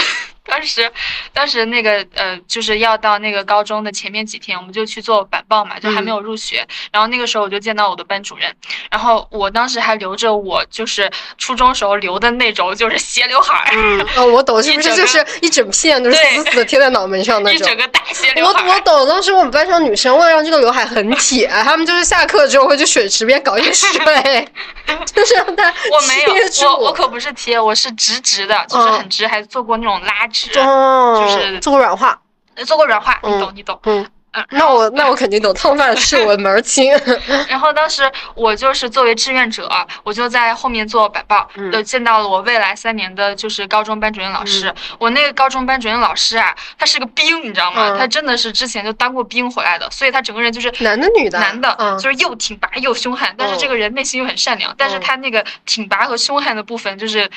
[0.45, 0.91] 当时，
[1.33, 6.67] 当时那个呃，就是要到那个高中的前面几天，我们就去做板报嘛，就还没有入学。
[6.91, 8.53] 然后那个时候我就见到我的班主任，
[8.89, 17.77] 然后我当时还留着我就是初中时候留的那种就是斜刘海儿，嗯，哦，我懂， 是不是就是一整片都是死死的贴在脑门上那 种一整？
[17.77, 18.73] 个大斜刘我海我。
[18.73, 23.89] 我懂，当时我们班上女生为了让这个刘海很铁，她们就是下课之后会去水池边搞一个水，
[25.13, 32.19] 就是让它我没有贴，我我可不是贴，我是直直的，就是嗯很直，还做过那种拉直，哦，就是做过软化。
[32.55, 33.79] 呃做过软化，你嗯懂你懂。
[33.83, 36.91] 嗯，嗯，那我那我肯定懂，烫发是我门儿清。
[37.47, 38.03] 然后当时
[38.35, 39.69] 我就是作为志愿者，
[40.03, 44.73] 我就在后面做板报，嗯就见到了我未来三年的就是高中班主任老师。
[44.97, 47.91] 我那个高中班主任老师啊，他是个兵，你知道吗？
[47.91, 51.39] 嗯他真的是之前就当过兵回来的，所以他整个人就是男的女的？
[51.39, 54.75] 男的，嗯，就是又挺拔又凶悍，但是这个人内心又很善良。
[54.77, 57.29] 但是他那个挺拔和凶悍的部分，就是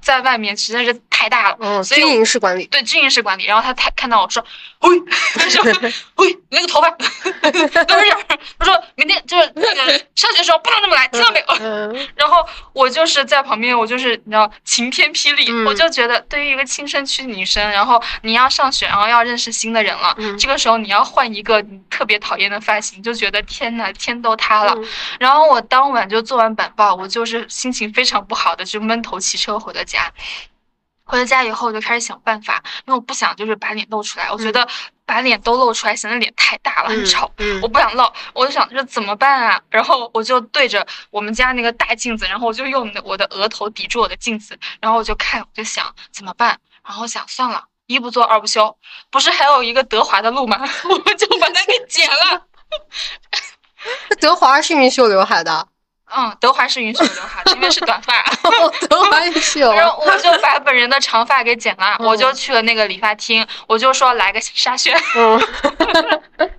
[0.00, 1.56] 在外面实在是太大了。
[1.60, 2.66] 嗯，所以军营式管理。
[2.66, 4.44] 对军营式管理，然后他他看到我说，
[4.80, 5.00] 喂，
[5.34, 5.62] 他说，
[6.16, 8.18] 喂，你那个头发怎么样？
[8.58, 11.46] 他说明天就是那个上学的时候不能这么来，听到没有？
[11.60, 24.72] 嗯 然后我就是在旁边，我就是你知道晴天霹雳，嗯我就觉得对于一个青春期女生，然后你要上学，然后要认识新的人了，嗯这个时候你要换一个你特别讨厌的发型，就觉得天呐，天都塌了。
[24.76, 30.12] 嗯然后我当晚就做完板报，我就是心情非常不好的，就闷头骑车回了家。
[31.04, 34.66] 回了家以后，我就开始想办法，因为我不想就是把脸露出来，我觉得
[35.04, 37.28] 把脸都露出来显得脸太大了，很丑。
[37.38, 39.60] 嗯我不想露，我就想这怎么办啊？
[39.70, 46.56] 然后我就对着我们家那个大镜子，然后我就用我的额头抵住我的镜子，然后我就看，我就想怎么办？
[46.84, 48.78] 然后想算了，一不做二不休，
[49.10, 50.60] 不是还有一个德华的路吗？
[50.88, 52.46] 我就把它给剪了。
[54.20, 55.66] 德华是允许有刘海的，
[56.16, 58.22] 嗯，德华是允许我留海的，因为是短发。
[58.88, 59.72] 德华允许有。
[59.74, 66.49] 然后我就把本人的长发给剪了，嗯我就去了那个理发厅，我就说来个沙宣， 嗯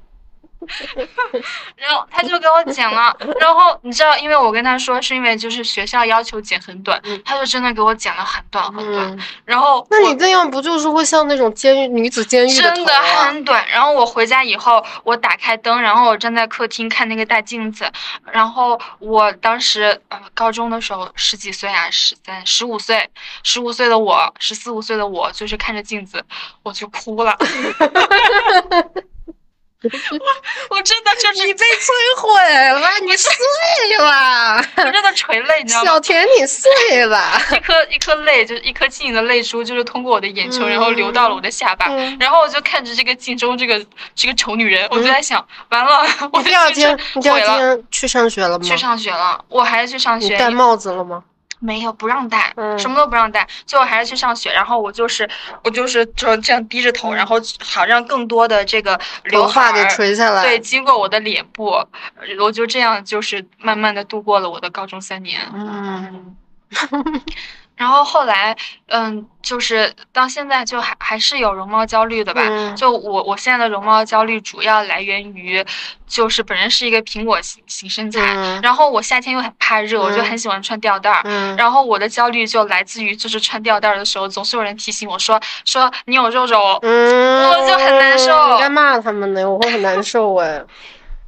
[1.75, 3.15] 然后他就给我剪了。
[3.39, 9.11] 然后你知道，因为我跟他说是因为就是学校要求剪很短嗯，他就真的给我剪了很短很短。
[9.11, 13.25] 嗯，然后那你这样不就是会像那种监狱女子监狱真的头啊？
[13.25, 13.65] 很短。
[13.69, 17.89] 然后我回家以后，我打开灯，然后我站在客厅看那个大镜子。
[18.31, 23.09] 然后我当时呃高中的时候十几岁啊，十三十五岁，
[23.43, 26.23] 十五岁的我，十四五岁的我，就是看着镜子
[26.63, 27.37] 我就哭了。
[29.83, 29.89] 我
[30.77, 32.39] 我真的就是你被摧毁
[32.79, 33.31] 了， 你碎
[33.97, 35.99] 了，我真的垂泪，你知道吗小？
[35.99, 37.41] 田你碎了。
[37.51, 41.87] 一颗一颗泪，就是一颗晶莹的泪珠，就是通过我的眼球，然后流到了我的下巴。
[41.89, 47.39] 嗯然后我就看着这个镜中这个这个丑女人，我就在想，完了，我第二天，你第二。
[47.41, 48.63] 天去上学了吗？
[48.63, 51.23] 去上学了，我还是去上学，你戴帽子了吗？
[51.61, 54.51] 没有不让带，嗯什么都不让带，最后还是去上学。
[54.51, 55.29] 然后我就是
[55.63, 60.41] 我就是就这样低着头，然后好让更多的这个刘海给垂下来。
[60.43, 61.87] 对，经过我的脸部，呃
[62.39, 65.39] 我就这样就是慢慢的度过了我的高中三年。
[65.53, 66.35] 嗯，
[67.81, 68.55] 然后后来，
[68.89, 72.43] 嗯，就是到现在就还还是有容貌焦虑的吧。
[72.45, 75.65] 嗯就我我现在的容貌焦虑主要来源于，
[76.05, 81.21] 就是本人是一个苹果型型身材，嗯然后我夏天又很怕热，我就嗯很喜欢穿吊带儿。
[81.23, 90.61] 嗯，然后我的焦虑就来自于，就是穿吊带儿的时候，总是有人提醒我说说你有肉肉，嗯，我就很难受你该骂他们呢，我会很难受哎。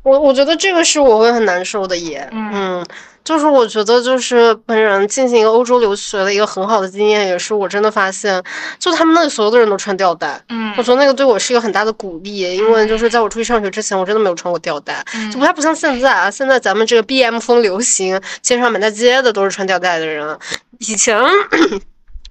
[0.03, 2.27] 我我觉得这个是我会很难受的耶。
[2.31, 2.85] 嗯嗯，
[3.23, 8.43] 就是我觉得就是本人进行一个欧洲留学的一个很好的经验，也是我真的发现，
[8.77, 10.41] 就他们那里所有的人都穿吊带。
[10.49, 16.31] 嗯我觉得那个对我是一个很大的鼓励，因为就是在我出去上学之前，我真的没有穿过吊带，嗯就不太不像现在啊。
[16.31, 20.38] 现在咱们这个 BM 风流行，街上满大街的都是穿吊带的人。
[20.79, 21.17] 以前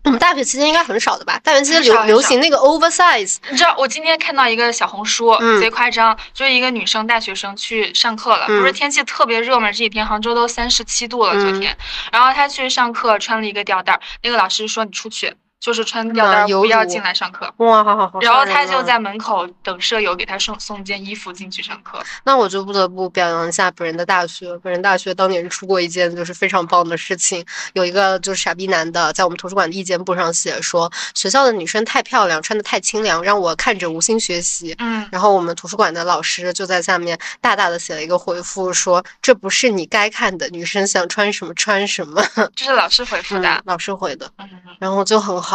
[0.04, 1.38] 我们大学期间应该很少的吧？
[1.44, 11.76] 大学期间流流行那个 oversize，你知道我今天看到一个小红书，嗯贼夸张，就是一个女生大学生去上课了，嗯不是天气特别热嘛，这几天杭州都三十七度了，昨嗯天，
[12.10, 17.48] 然后她去上课穿了一个吊带儿，那个老师说你出去，就是穿吊带不要进来上课。
[17.58, 18.18] 哇，好好好。
[18.20, 22.02] 然后吓人啊她就在门口等舍友给他送送件衣服进去上课。
[22.24, 24.58] 那我就不得不表扬一下本人的大学。
[24.58, 34.74] 本人大学当年出过一件就是非常棒的事情，有一个就是傻逼男的在我们图书馆的意见簿上写说，学校的女生太漂亮，穿的太清凉，让我看着无心学习。
[34.80, 42.20] 嗯，然后我们图书馆的老师就在下面大大的写了一个回复说，这不是你该看的，女生想穿什么穿什么。
[42.56, 43.62] 这是老师回复的嗯。
[43.66, 44.48] 老师回的，嗯，
[44.80, 45.51] 然后就很好。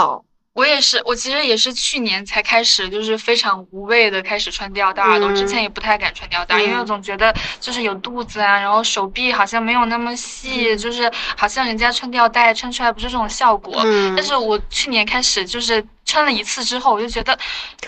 [0.53, 5.03] 我也是，我其实也是去年才开始，就是非常无畏的开始穿吊带。
[5.03, 13.81] 我之嗯前也不太敢穿吊带儿，因为总觉得就是有肚子啊，然后手臂好像没有那么细，就是好像人家穿吊带穿出来不是这种效果。
[13.86, 17.38] 嗯但是我去年开始就是穿了一次之后，我就觉得，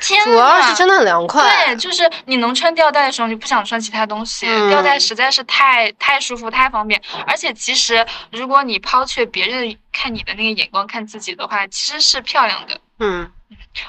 [0.02, 1.66] 天主要是真的很凉快。
[1.66, 7.02] 对，就是你能穿吊带的时候，你不想穿其他东西，嗯吊带实在是太太舒服、太方便。
[7.26, 12.80] 而且其实，如果你抛却别人看你的那个眼光看自己的话，其实是漂亮的。
[13.00, 13.32] 嗯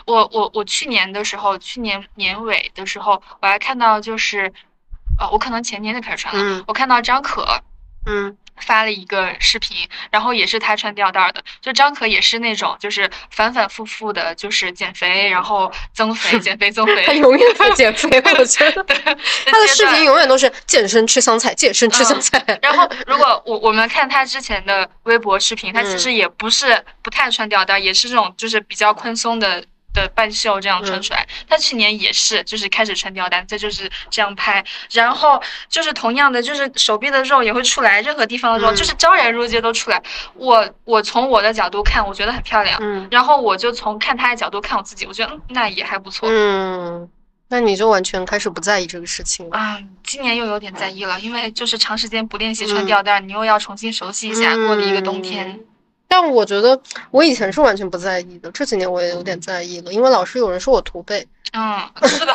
[0.07, 4.53] 我我我去年的时候，去年年尾的时候，我还看到就是，
[5.19, 7.45] 呃，我可能前年就开始穿了，嗯我看到张可
[8.07, 18.85] 嗯发了一个视频，然后也是他穿吊带儿的，就张可也是那种就是反反复复的，就是减肥，然后增肥，减肥增肥， 他永远在减肥，我觉得。
[18.85, 19.14] 他
[19.46, 22.42] 他的视频永远都是健身吃香菜，健身吃香菜。
[22.62, 31.26] 然后，如果我我们看他之前的微博视频，他其嗯实也不是不太穿吊带，也是这种就是比较宽松的的半袖这样穿出来。
[31.48, 34.64] 他去年也是，就是开始穿吊带，这就是这样拍。
[34.92, 40.03] 然后就是同样的，就是手臂的肉也会出来，任何地方的肉、嗯就是昭然若揭都出来。
[40.35, 42.79] 我我从我的角度看，我觉得很漂亮。
[42.83, 46.29] 嗯然后我就从看他的角度看我自己，我觉得嗯，那也还不错。
[46.31, 47.09] 嗯，
[47.48, 49.59] 那你就完全开始不在意这个事情了。
[49.59, 55.61] 啊、今年又有点在意了，因为就是长时间不练习嗯穿吊带，你又要重新熟悉一下，过了一个冬天。
[56.11, 56.79] 但我觉得
[57.12, 61.25] 我以前是完全不在意的，这几年我也有点在意了，因为老是有人说我驼背。
[61.53, 62.33] 嗯，是的，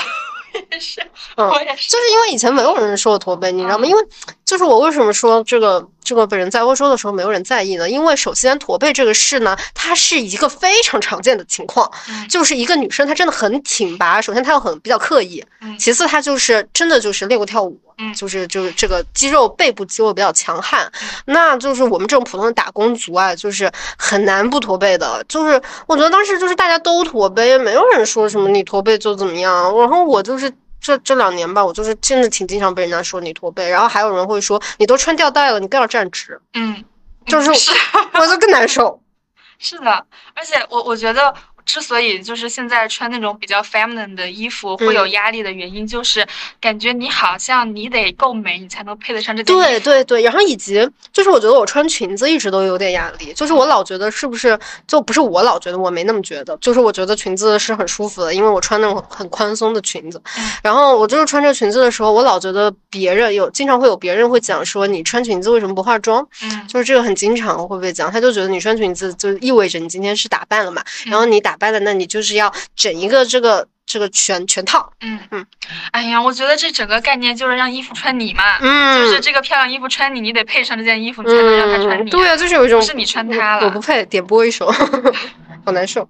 [0.53, 1.01] 我也是，
[1.35, 1.89] 嗯我也是。
[1.89, 3.85] 就是因为以前没有人说我驼背，你知道吗？
[3.85, 4.01] 嗯因为
[4.45, 7.89] 就是我为什么说这个这个本人在欧洲的时候没有人在意呢？
[7.89, 17.77] 因为首先驼背这个事呢，它是一个非常常见的情况，嗯就是一个女生她真的很挺拔，首先她又很比较刻意，嗯其次她就是真的就是练过跳舞。
[17.97, 20.91] 嗯就是就是这个肌肉背部肌肉比较强悍，
[21.25, 25.23] 那就是我们这种普通的打工族啊，就是很难不驼背的。
[25.29, 29.77] 就是我觉得当时就是大家都驼背，也没有人说什么你驼背就怎么样。
[29.77, 36.83] 然后我就是这这两年吧，我就是真的挺经常被人家说你驼背，然后还有人会说你都穿吊带了，你更要站直，嗯，
[37.25, 37.71] 就是是
[38.19, 39.01] 我就更难受。
[39.57, 39.91] 是的，
[40.33, 41.33] 而且我我觉得。
[41.65, 45.15] 之所以就是现在穿那种比较 feminine 的衣服会有嗯。
[45.15, 46.27] 压力的原因，就是
[46.59, 49.55] 感觉你好像你得够美，你才能配得上这件。
[49.55, 66.67] 对对对，然后以及就是我觉得我穿裙子一直都有点压力，就是我老觉得是不是就不是我老觉得我没那么觉得，就是我觉得裙子是很舒服的，因为我穿那种很宽松的裙子嗯，然后我就是穿这裙子的时候，我老觉得别人有经常会有别人会讲说你穿裙子为什么不化妆，嗯。
[66.67, 75.19] 就是这个很经常会被讲，他就觉得你穿裙子就意味着你今天是打扮了嘛，然后你打那你就是要整一个这个这个全全套，嗯。
[75.31, 75.45] 嗯，
[75.91, 82.09] 哎呀，我觉得这整个概念就是让衣服穿你嘛，嗯，就是这个漂亮衣服穿你，你得配上这件衣服，你才能让它穿嗯，你。
[82.09, 83.61] 对啊，就是有一种是你穿它了。
[83.61, 84.71] 我我不配，点播一首，
[85.65, 86.07] 好难受。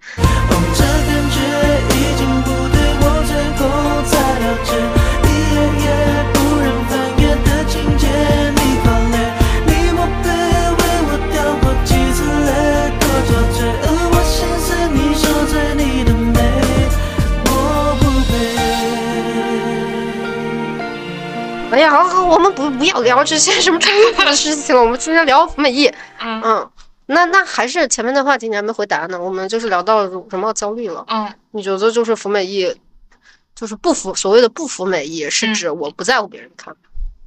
[21.75, 25.91] 哎呀，好好，我们不不要聊这些什么穿衣服的事情了，我们今天聊服美役。
[26.21, 26.71] 嗯嗯，
[27.07, 31.03] 那那还是前面的话题你还没回答呢，我们就是聊到容容貌焦虑了。
[31.09, 32.73] 嗯你觉得就是服美役，
[33.53, 36.79] 就是不服所谓的不服美役，是嗯指我不在乎别人的看法，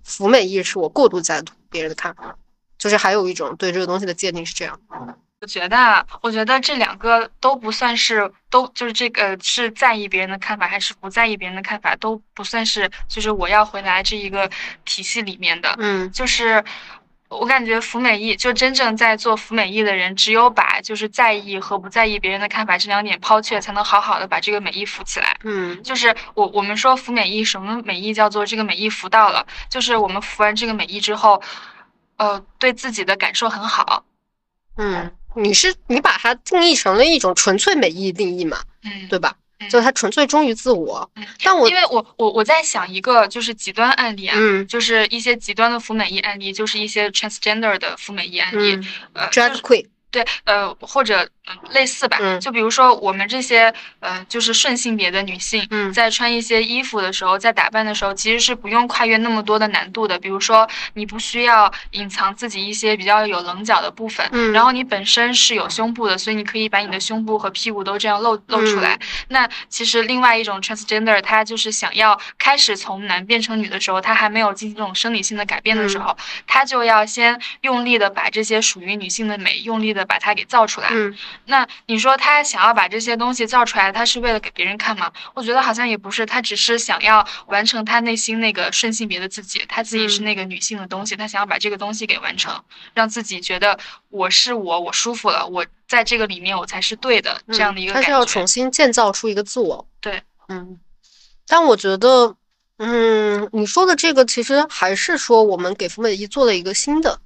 [0.03, 2.35] 服美役是我过度在乎别人的看法，
[2.79, 4.81] 就是还有一种对这个东西的界定是这样。
[5.41, 14.51] 我觉得啊，我觉得这两个都不算是，都就是这个是在意别人的看法，还是不在意别人的看法，都不算是，就是我要回来这一个
[14.85, 15.73] 体系里面的。
[15.79, 16.63] 嗯就是
[17.29, 25.39] 我感觉服美役，就真正在做服美役的人，只有把就是在意和不在意别人的看法这两点抛却，才能好好的把这个美役扶起来。
[25.45, 31.41] 嗯就是我我们说服美役，什么美役叫做这个美役服到了，就是我们服完这个美役之后，
[32.17, 34.05] 呃，对自己的感受很好。
[34.79, 35.11] 嗯，
[35.43, 39.35] 你是你把它定义成了一种纯粹美意定义嘛，嗯，对吧？
[39.61, 41.27] 嗯就是它纯粹忠于自我嗯。
[41.43, 51.31] 但我因为我我我在想一个就是极端案例啊，嗯就是一些极端的服美役案例，就是一些 transgender 的服美役案例，嗯呃，，drag 就是 queen，对，呃，或者嗯
[51.71, 60.19] 类似吧，嗯就比如说我们这些呃就是顺性别的女性，嗯在穿一些衣服的时候，在打扮的时候，其实是不用跨越那么多的难度的。
[60.19, 68.99] 比如说，你不需要隐藏自己一些比较有棱角的部分，嗯然后你本身是有胸部的，所以你可以把你的胸部和屁股都这样露露出嗯来。
[69.29, 80.89] 那其实另外一种 transgender，他就是想要开始从男变成女的时候，他还没有进行这种生理性的改变的时候，他就要先用力的把这些属于女性的美，用力的的把它给造出来。
[81.47, 85.11] 嗯那你说他想要把这些东西造出来，他是为了给别人看吗？
[85.35, 92.63] 我觉得好像也不是，他只是想要完成他内心那个顺性别的自己，他自己是嗯那个女性的东西，他想要把这个东西给完成，
[92.95, 93.79] 让自己觉得
[94.11, 98.07] 我是我，我舒服了，我在这个里面我才是对的，这样的一个他感觉。
[98.09, 99.87] 是要重新建造出一个自我。
[100.01, 100.79] 对，嗯，
[101.47, 102.37] 但我觉得，
[102.77, 107.19] 嗯，你说的这个其实还是说我们给福美一做了一个新的，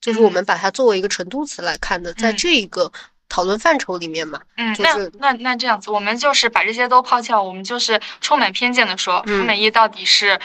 [0.00, 2.90] 就是我嗯们把它作为一个程度词来看的，在嗯这一个
[3.28, 4.40] 讨论范畴里面嘛。
[4.56, 10.38] 嗯，就是那那那这样子，我们就是把这些都抛掉，我们就是充满偏见的说，嗯福美一到底是，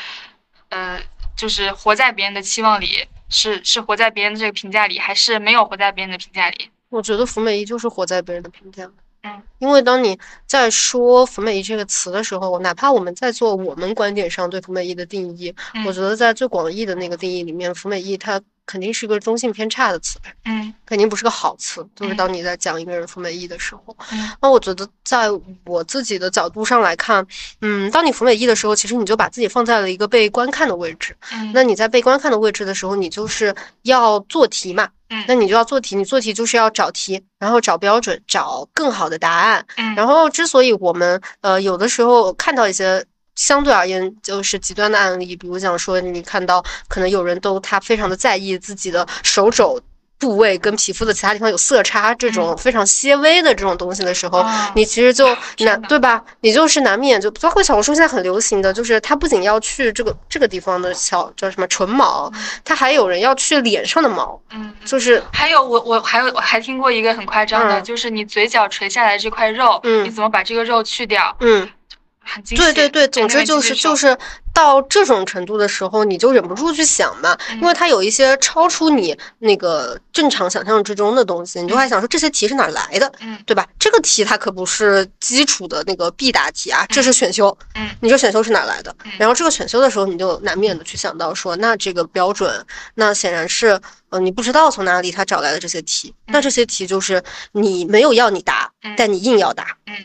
[0.70, 1.00] 呃，
[1.36, 6.70] 就是活在别人的期望里，是是活在别人的这个评价里，还是没有活在别人的评价里？
[6.90, 8.90] 我觉得福美一就是活在别人的评价。
[9.26, 20.20] 嗯，因为当你在说“福美一”这个词的时候，哪怕我们在做我们观点上对福美一的定义，嗯我觉得在最广义的那个定义里面，福美一它肯定是个中性偏差的词。
[20.46, 25.28] 嗯肯定不是个好词，就是嗯当你在讲一个人服美意的时候，嗯那我觉得在
[25.66, 27.26] 我自己的角度上来看，
[27.62, 31.16] 嗯，当你服美意的时候，其实你就把自己放在了一个被观看的位置。
[31.32, 39.66] 嗯，那你在被观看的位置的时候，你就是要做题嘛，嗯那你就要做题，你做题就是要找题，然后找标准，找更好的答案。
[39.78, 43.04] 嗯然后，之所以我们呃有的时候看到一些
[43.36, 49.82] 相对而言就是极端的案例，比如讲说你看到可能有人都他非常的在意自己的手肘
[50.20, 56.24] 部位跟皮肤的其他地方有色差这种非常些微的这种东西的时候，你其实就难对吧？
[56.40, 62.32] 你就是难免就包括小红书现在很流行的，就是它不仅要去这个这个地方的小叫什么唇毛，
[62.64, 64.74] 它还有人要去脸上的毛，嗯。
[64.86, 71.36] 就是还有我我还有我还听过一个很夸张的，嗯就是你嘴角垂下来这块肉，嗯你怎么把这个肉去掉？
[71.42, 71.68] 嗯。
[72.34, 72.64] 很惊喜。
[72.64, 74.18] 对对对，总之就是就是
[74.54, 83.68] 到这种程度的时候，你就忍不住去想嘛，因为它有一些超出你那个正常想象之中的东西，你就会想说这些题是哪儿来的，嗯对吧？
[83.80, 89.12] 这个题它可不是基础的那个必答题啊，这是选修，嗯你这选修是哪儿来的嗯？
[89.18, 92.66] 然后这个选修的时候，你就难免的去想到说，那这个标准，
[92.96, 93.80] 那显然是
[94.10, 99.78] 呃你不知道从哪里他找来的这些题，那这些题就是你没有要你答嗯，但你硬要答。
[99.88, 99.96] 嗯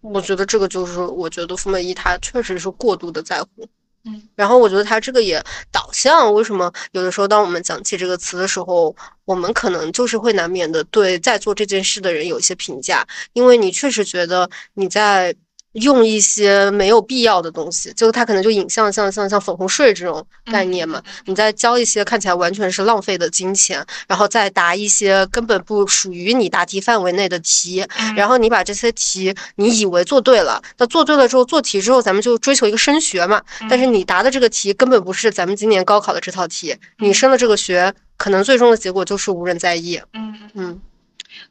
[0.00, 3.68] 我觉得这个就是，我觉得傅美一他确实是过度的在乎，
[4.04, 8.94] 嗯，然后我觉得他这个也导向为什么有的时候当我们讲起这个词的时候，
[9.24, 15.34] 我们可能就是会难免的对在做这件事的人有一些评价，因为你确实觉得你在
[15.72, 33.40] 用一些没有必要的东西，就它可能就引向像像像粉红税这种概念嘛，你再交一些看起来完全是浪费的金钱，然后再答一些根本不属于你答题范围内的题，嗯然后你把这些题你以为做对了，那做对了之后做题之后，咱们就追求一个升学嘛。
[33.68, 40.00] 但是你答的这个题根本不是咱们今年高考的这套题，你升了这个学，可能最终的结果就是无人在意。
[40.14, 40.50] 嗯嗯。
[40.54, 40.80] 嗯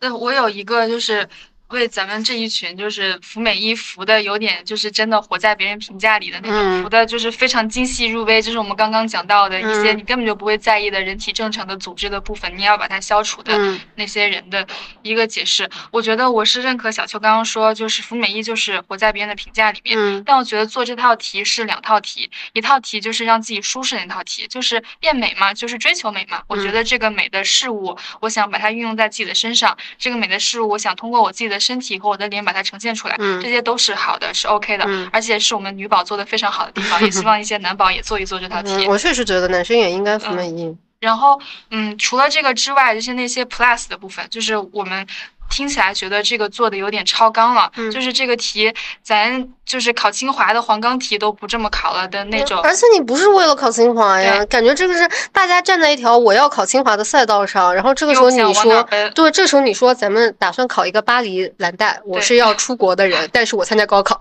[0.02, 1.28] 那我有一个就是
[1.70, 14.66] 为咱们这一群就是服美一服的有点就是真的活在别人评价里的那种嗯服的，就是非常精细入微，就是我们刚刚讲到的一些嗯你根本就不会在意的人体正常的组织的部分，你要把它消除的嗯那些人的
[15.02, 15.70] 一个解释。
[15.92, 19.98] 我觉得我是认可小邱刚刚说，就是服美一就是活在别人的评价里面。
[19.98, 26.42] 嗯但我觉得做这套题是两套题，一套题就是让自己舒适的那套题，就是变美嘛，就是追求美嘛。
[26.48, 38.86] 我觉嗯得这个美的事物，我想把它运用在自己的身上，这个美的事物，我想通过我自己的身体和我的脸把它呈现出来，嗯这些都是好的，是 OK 的，嗯而且是我们女宝做的非常好的地方，也希望一些男宝也做一做这套题。
[38.86, 40.76] 嗯，我确实觉得男生也应该服美一。
[41.00, 41.40] 然后，
[41.72, 45.08] 嗯，除了这个之外，就是那些 plus 的部分，就是我们
[45.50, 52.60] 听起来觉得这个做的有点超纲了，嗯就是这个题，咱就是考清华的黄冈题都不这么考了的那种。
[52.62, 64.20] 而且你不是为了考清华呀，感觉这个是大家站在一条我要考清华的赛道上，然后这个时候你说，对，这时候你说咱们打算考一个巴黎蓝带，我是要出国的人，但是我参加高考。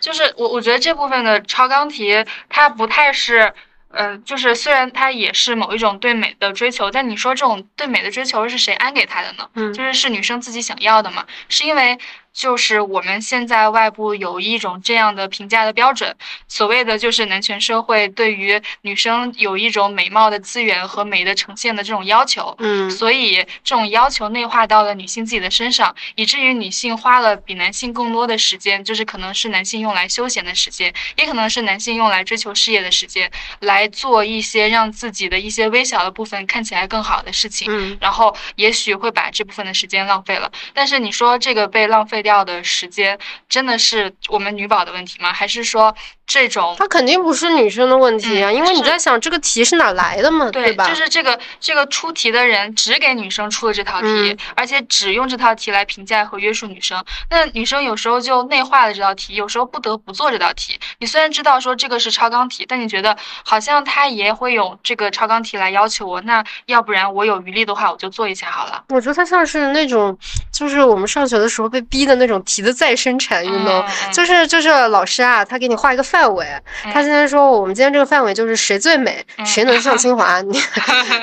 [0.00, 3.50] 就是我我觉得这部分的超纲题，它不太是，
[3.92, 9.48] 呃，就是虽然他也是某一种对美的追求，但你说这种对美的追求是谁安给他的呢？
[9.54, 11.26] 嗯就是是女生自己想要的嘛？
[11.48, 11.98] 是因为
[12.32, 16.14] 就是我们现在外部有一种这样的评价的标准，
[16.48, 22.54] 所谓的就是男权社会对于女生有一种美貌的资源和美的呈现的这种要求。
[22.58, 37.66] 嗯所以这种要求内化到了女性自己的身上，以至于女性花了比男性更多的时间，就是可能是男性用来休闲的时间，也可能是男性用来追求事业的时间，来做一些让自己的一些微小的部分看起来更好的事情。
[37.70, 43.18] 嗯然后也许会把这部分的时间浪费了，但是你说这个被浪费掉的时间，
[43.48, 45.32] 真的是我们女宝的问题吗？
[45.32, 45.94] 还是说
[46.32, 50.88] 这种它肯定不是女生的问题啊，嗯因为你在想这个题是哪来的嘛，对，吧？
[50.88, 57.04] 就是这个这个出题的人只给女生出了这套题，嗯而且只用这套题来评价和约束女生。
[57.30, 60.78] 那女生有时候就内化了这道题，有时候不得不做这道题。
[61.00, 68.84] 你虽然知道说这个是超纲题，但你觉得好像他也会有这个超纲题来要求我，那要不然我有余力的话，我就做一下好了。
[68.90, 70.16] 我觉得它像是那种，
[70.52, 76.46] 就是我们上学的时候被逼的那种题的再生产运动，嗯就是就是老师啊，他给你画一个范围，
[76.92, 80.60] 他现在说我们今天这个范围就是谁最美，嗯谁能上清华， 你，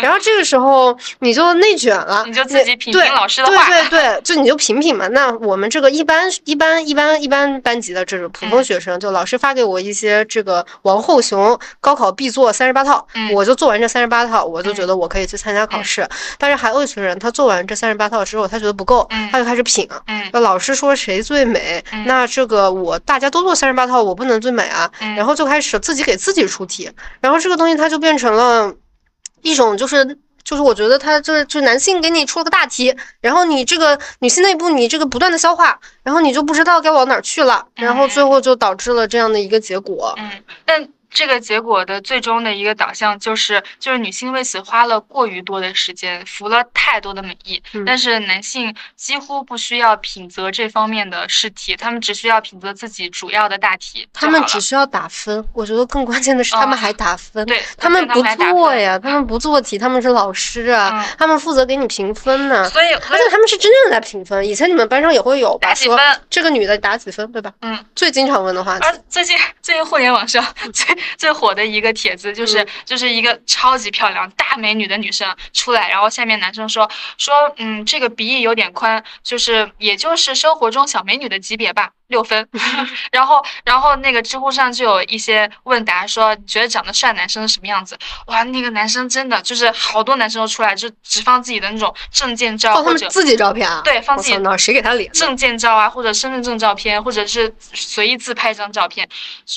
[0.01, 5.07] 然后这个时候你就内卷了，你就自己品对评老师的话，对对对，就你就品品嘛。
[5.09, 16.07] 那我们这个一般一般一般一般班级的这种普通嗯学生，就老师发给我一些这个王后雄高考必做三十八套，嗯我就做完这三十八套，我就觉得我可以去参加考试。
[16.37, 19.87] 但是还有一群人，他做完这三十八套之后，他觉得不够，嗯他就开始品。
[20.07, 24.86] 嗯那老师说谁最美，嗯那这个我大家都做三十八套，我不能最美啊。
[24.99, 28.73] 嗯然后就开始自己给自己出题，然后这个东西它就变成了
[29.41, 30.17] 一种就是。
[30.47, 40.15] 就是我觉得他就是就男性给你出了个大题，然后你这个女性内部你这个不断的消化，然后你就不知道该往哪儿去了，然后最后就导致了这样的一个结果。
[40.17, 40.31] 嗯，
[40.63, 57.45] 但这个结果的最终的一个导向就是，就是女性为此花了过于多的时间，服了太多的美意，嗯但是男性几乎不需要品择这方面的试题，他们只需要品择自己主要的大题他们只需要打分，我觉得更关键的是他们哦还打分。
[57.45, 62.69] 对他们不做呀，他们不做题，他们是老师啊，嗯他们负责给你评分呢。
[62.69, 65.69] 所以而且他们是真正在评分，以前你们班上也会有吧？
[65.69, 65.97] 打几分
[66.29, 67.51] 这个女的打几分，对吧？
[67.61, 68.85] 嗯，最经常问的话题。
[68.85, 70.43] 而最近最近互联网上
[70.73, 81.91] 最 最火的一个帖子，就是、嗯就是一个超级漂亮大美女的女生出来，然后下面男生说说嗯这个鼻翼有点宽，就是也就是生活中小美女的级别吧。
[82.07, 82.47] 六分，
[83.11, 87.97] 然后，然后那个知乎上就有一些问答说，你觉得长得帅男生是什么样子？
[88.27, 93.81] 哇，那个男生真的就是好多男生都出来，就只放自己的那种证件照或者放他们自己照片啊？
[93.83, 95.11] 对放自己我操那谁给他脸？
[95.11, 99.07] 证件照啊，或者身份证照片，或者是随意自拍一张照片，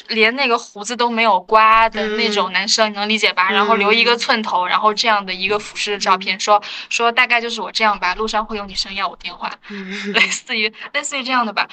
[0.09, 3.49] 连那个胡子都没有刮的那种男生，你能理解吧？
[3.51, 11.69] 然后留一个寸头，然后这样的一个俯视的照片，说说大概就是我这样吧，路上会有女生要我电话，嗯类似于类似于这样的吧。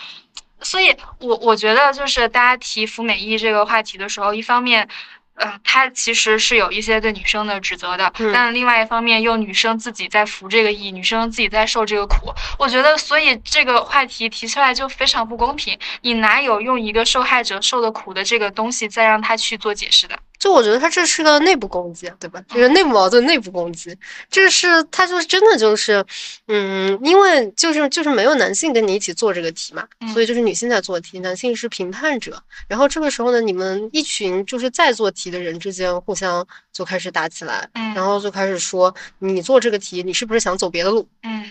[0.61, 4.87] 所以我我觉得就是大家提服美役这个话题的时候，一方面。
[5.39, 12.33] 呃，他其实是有一些对女生的指责的，嗯但另外一方面又女生自己在服这个役，女生自己在受这个苦。
[12.57, 15.77] 我觉得，所以这个话题提出来就非常不公平。
[16.01, 20.17] 你哪有用一个受害者受的苦的这个东西再让他去做解释的？
[20.39, 22.41] 就我觉得他这是个内部攻击，对吧？
[22.47, 23.95] 就是内部矛盾、内部攻击，
[24.29, 26.03] 这是他就是真的就是，
[26.47, 32.41] 嗯，因为就是就是没有男性跟你一起做这个题嘛，嗯所以就是女性在做题，男性是评判者。
[32.67, 41.07] 然后这个时候呢，你们一群就是在做题的人之间互相就开始打起来，嗯然后就开始说你做这个题，你是不是想走别的路？
[41.23, 41.49] 嗯，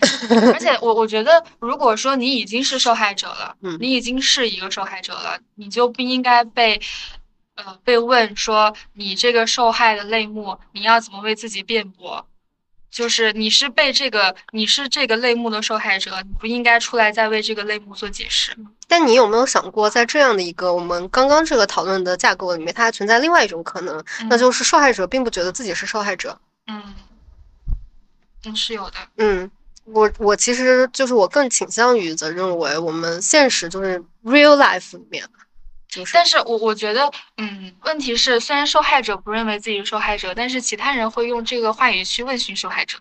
[0.53, 6.79] 而且我我觉得，如果说你已经是受害者了，嗯你已经是一个受害者了，你就不应该被，
[7.57, 12.25] 呃，被问说你这个受害的类目，你要怎么为自己辩驳？
[12.89, 18.55] 就是你是被这个，你是这个类目的受害者，你不应该出来再为这个类目做解释。
[18.87, 26.39] 但你有没有想过，在这样的一个我们刚刚这个讨论的架构里面，它还存在另外一种可能，那就是受害者并不觉得自己是受害者。
[26.67, 26.95] 嗯，
[28.45, 28.95] 嗯，是有的。
[29.17, 29.51] 嗯，
[29.83, 35.27] 我我其实就是我更倾向于则认为，我们现实就是 real life 里面，
[35.87, 42.99] 就是但是我我觉得，嗯，问题是，虽然受害者不认为自己是受害者，但是其他人会用这个话语去问询受害者。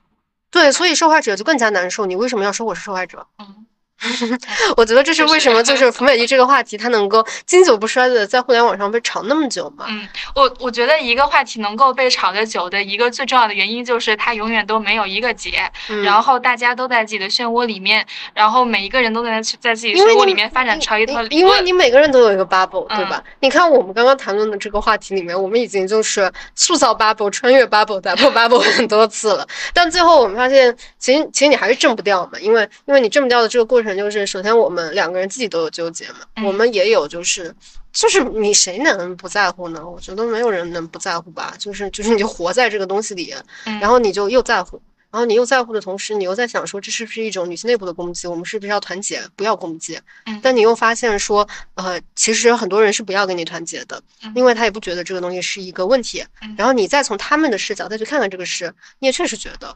[0.50, 2.06] 对，所以受害者就更加难受。
[2.06, 3.26] 你为什么要说我是受害者？
[3.38, 3.66] 嗯，
[4.76, 9.86] 我觉得这是为什么就是福美丽这个话题，它能够经久不衰的在互联网上被炒那么久嘛。
[9.88, 21.32] 嗯，我我觉得一个话题能够被炒的久的一个最重要的原因，就是它永远都没有一个结，嗯然后大家都在自己的漩涡里面，然后每一个人都在在自己的漩涡里面发展出一套理论。
[21.32, 23.22] 因为你每个人都有一个 bubble，对嗯吧？
[23.40, 37.54] 你看我们刚刚谈论的这个话题里面，我们已经就是塑造 bubble、穿越 bubble、打破 bubble 很多次了，但最后我们发现，其实其实你还是挣不掉嘛，因为因为你挣不掉的这个过程，就是首先我们两个人自己都有纠结嘛，嗯我们也有就是。
[37.92, 39.82] 就是你谁能不在乎呢？
[39.88, 41.54] 我觉得没有人能不在乎吧。
[41.58, 43.34] 就是就是你就活在这个东西里，
[43.64, 44.78] 嗯然后你就又在乎，
[45.10, 48.26] 然后你又在乎的同时，你又在想说这是不是一种女性内部的攻击？
[48.28, 49.98] 我们是不是要团结，不要攻击？
[50.26, 56.22] 嗯但你又发现说，呃，其实很多人是不要跟你团结的，嗯因为他也不觉得这个东西是一个问题。
[56.42, 59.74] 嗯然后你再从他们的视角再去看看这个事，你也确实觉得，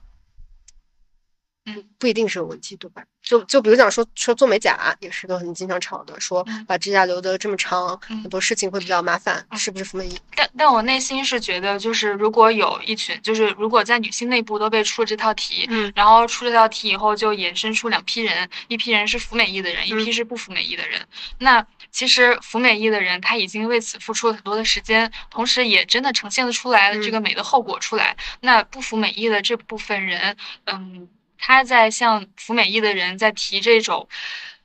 [1.77, 3.03] 嗯不一定是有问题，对吧？
[3.23, 10.19] 就就比如讲说说做美甲也是个很经常吵的，说嗯把指甲留得这么长，嗯很多事情会比较麻烦，嗯是不是服美役？
[10.35, 21.01] 但但我内心是觉得，就是如果有一群，就是如果在女性内部都被出了这套题，嗯然后出这道题以后，就衍生出两批人，一批人是服美役的人，一批嗯是不服美役的人。
[21.39, 28.17] 那其实服美役的人，他已经为此付出了很多的时间，同时也真的呈现了出来了这个美的后果出来。
[28.41, 31.09] 那不服美役的这部分人，嗯，
[31.41, 34.09] 他在向服美役的人在提这种，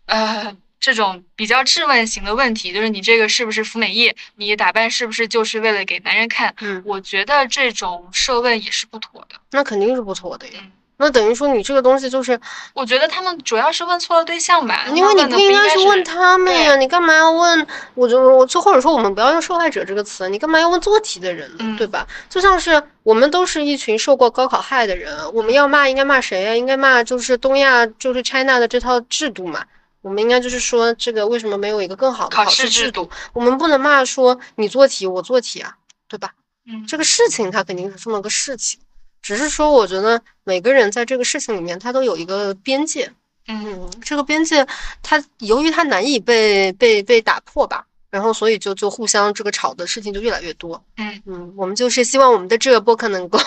[0.05, 0.55] 呃。
[0.77, 4.13] 这种比较质问型的问题，就是你这个是不是服美役？
[4.35, 6.53] 你打扮是不是就是为了给男人看？
[6.59, 9.35] 嗯，我觉得这种设问也是不妥的。
[9.49, 10.59] 那肯定是不妥的呀。
[10.61, 12.39] 嗯那等于说你这个东西就是，
[12.73, 17.67] 我觉得他们主要是问错了对象吧，因为你不应该是是问他们呀，你干嘛要问？
[17.93, 21.57] 我就我就或者说我们不要用受害者这个词，你干嘛要问做题的人呢？
[21.59, 22.07] 嗯对吧？
[22.29, 26.55] 就像是我们都是一群受过高考害的人，我们要骂应该骂谁呀？
[26.55, 29.65] 应该骂就是东亚就是 China 的这套制度嘛。
[30.01, 33.09] 我们应该就是说这个为什么没有一个更好的考考试制试制度？
[33.33, 35.75] 我们不能骂说你做题我做题啊，
[36.07, 36.31] 对吧？
[36.67, 38.79] 嗯这个事情它肯定是这么个事情，
[39.25, 43.11] 只是说我觉得每个人在这个事情里面他都有一个边界。
[43.47, 44.63] 嗯嗯，这个边界
[45.01, 50.79] 他由于他难以被被被打破吧，然后所以就就互相这个吵的事情就越来越多。
[50.97, 53.39] 嗯嗯，我们就是希望我们的这个播客能够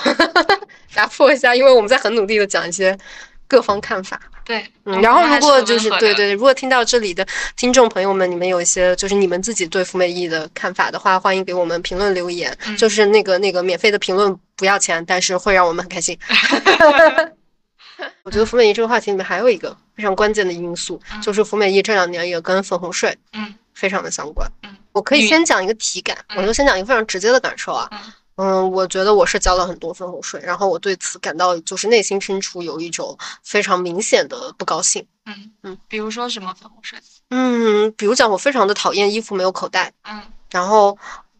[0.94, 2.98] 打破一下，因为我们在很努力的讲一些
[3.48, 4.20] 各方看法。
[4.44, 7.26] 对，嗯，然后如果就是对对，如果听到这里的
[7.56, 12.56] 听众朋友们，你们有一些就是你们自己对服美役的看法的话，欢迎给我们评论留言。
[12.66, 16.18] 嗯就是那个那个免费的评论不要钱，但是会让我们很开心。
[18.22, 24.50] 我觉得服美役这个话题里面还有一个非常关键的因素，嗯就是服美役这两年也跟粉红税嗯非常的相关。
[24.62, 27.88] 嗯我可以先讲一个体感，我就先讲一个非常直接的感受啊。
[27.92, 27.98] 嗯
[28.38, 35.04] 嗯，我觉得我是交了很多分红税，然后我对此感到就是内心深处有一种非常明显的不高兴。
[35.26, 36.98] 嗯嗯，比如说什么分红税，
[37.30, 40.22] 嗯，比如讲，我非常的讨厌衣服没有口袋，嗯。
[40.50, 40.96] 然后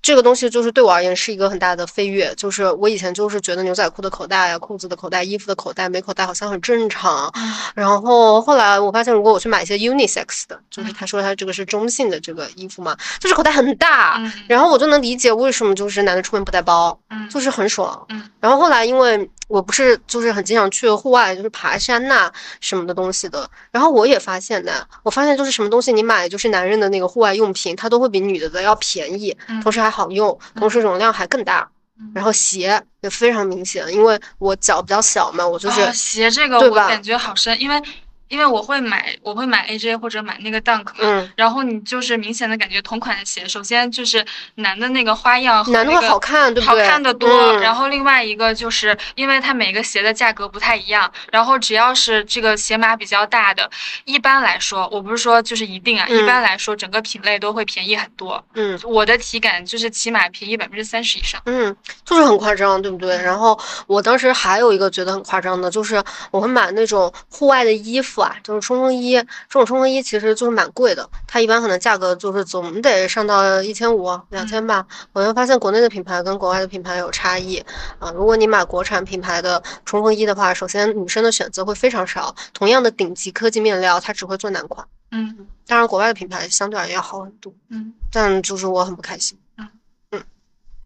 [0.09, 2.35] 这个东西就是对我而言是一个很大的飞跃。
[2.35, 18.07] 就是我以前就是觉得牛仔裤的口袋呀、裤子的口袋、衣服的口袋没口袋好像很正常，嗯然后后来我发现，如果我去买一些 unisex 的，就是他说他这个是中性的这个衣服嘛，就是口袋很大，嗯然后我就能理解为什么就是男的出门不带包，嗯就是很爽。
[18.09, 22.31] 嗯然后后来因为我不是就是很经常去户外，就是爬山呐、
[22.61, 31.69] 什么的东西的，然后我也发现呢，我发现就是什么东西你买就是男人的那个户外用品，它都会比女的的要便宜，嗯同时还好用，同时容量还更大。
[32.01, 37.83] 嗯然后鞋也非常明显，因为我脚比较小嘛，我就是、哦鞋这个我感觉好深，因为
[38.29, 44.25] 因为我会买我会买 AJ 或者买那个 Dunk 嘛，嗯，然后你就是明显的感觉同款的鞋，首先就是
[44.57, 46.77] 男的那个花样和男的会好看，对不好？
[46.77, 47.29] 看的多。
[47.29, 53.69] 嗯、然后另外一个就是因为它每个鞋的价格不太一样，然后只要是这个鞋码比较大的，
[54.05, 58.45] 一般来说，我不是说就是一定啊，嗯一般来说整个品类都会便宜很多。
[58.55, 61.41] 嗯我的体感就是起码便宜百分之三十以上。
[61.47, 61.75] 嗯，
[62.05, 63.17] 就是很夸张，对不对？
[63.17, 69.15] 然后我当时还有一个觉得很夸张的，就是我会买那种户外的衣服啊，就是冲锋衣。
[69.15, 74.87] 这种冲锋衣其实就是蛮贵的，它一般可能价格就是总得上到一千五、两千吧。
[75.13, 77.57] 我就发现国内的品牌跟国外的品牌有差异
[77.99, 78.11] 啊。
[78.13, 84.87] 如果你买国产品牌的冲锋衣的话，首先女生的选择会非常少，同样的顶级科技面料，它只会做男款。
[85.11, 87.53] 嗯当然，国外的品牌相对而言要好很多。
[87.71, 89.39] 嗯但就是我很不开心。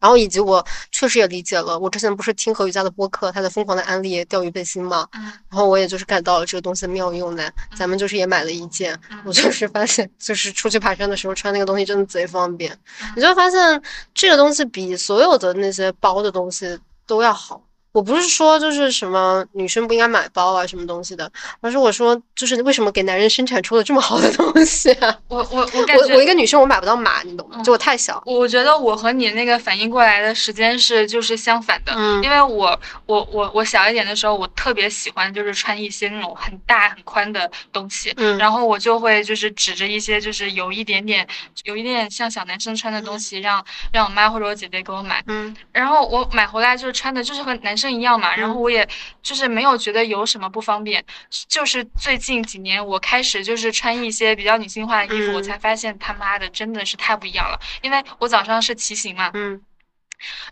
[0.03, 7.48] 然后以及我确实也理解了，我之前不是听何雨佳的播客，他在疯狂的安利钓鱼背心嘛，嗯然后我也就是感到了这个东西的妙用呢。
[7.76, 12.76] 咱们就是也买了一件，我就是发现就是出去爬山的时候穿那个东西真的贼方便，
[13.14, 13.82] 你就会发现
[14.12, 16.76] 这个东西比所有的那些包的东西
[17.07, 17.62] 都要好。
[17.93, 21.30] 我不是说就是什么女生不应该买包啊什么东西的，
[21.61, 25.14] 而是我说就是为什么给男人生产出了这么好的东西啊？
[25.28, 27.57] 我我我感觉我我一个女生我买不到码，你懂吗？
[27.59, 28.22] 嗯就我太小。
[28.26, 41.26] 我觉得我和你那个反应过来的时间是就是相反的，嗯因为我我我我小一点的时候，我特别喜欢就是穿一些那种很大很宽的东西，嗯然后我就会就是指着一些就是有一点点
[41.64, 48.86] 有一点点像小男生穿的东西，让让我妈或者我姐姐给我买，嗯然后我买回来就是穿的就是和男生一样嘛，然后我也
[49.22, 51.04] 就是没有觉得有什么不方便，
[51.48, 55.34] 就是最近几年我开始就是穿一些比较女性化的衣服，嗯。
[55.34, 57.58] 我才发现他妈的真的是太不一样了。
[57.80, 59.60] 因为我早上是骑行嘛，嗯，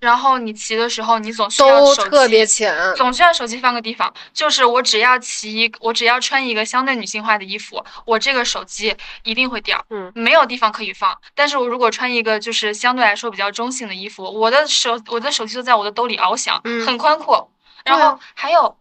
[0.01, 2.65] 然后你骑的时候你总需要手都特别机。
[2.65, 2.95] 浅。
[2.97, 8.95] 总需要手机放个地方，就是我只要骑一，我只要穿一个相对女性化的衣服，我这个手机
[9.25, 11.17] 一定会掉，嗯没有地方可以放。
[11.35, 17.51] 但是我如果穿一个就是相对来说比较中性的衣服，我的手我的手机就在我的兜里翱翔，嗯很宽阔。
[17.85, 18.77] 然后还有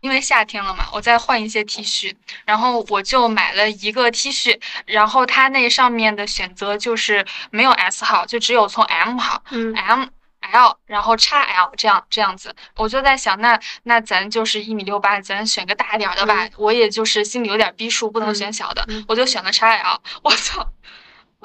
[0.00, 2.14] 因为夏天了嘛，我再换一些 T 恤，
[2.44, 10.04] 然后我就买了一个 T 恤，然后它那上面的选择就是没有 S 号，就只有从 M 号、嗯 M。
[10.52, 16.48] L，然后 x L 这样这样子，我就在想，那那咱就是一米六八，咱选个大点儿的吧。
[16.56, 20.00] 我也就是心里有点逼数，不能选小的，嗯我就选了 x L。
[20.22, 20.68] 我操，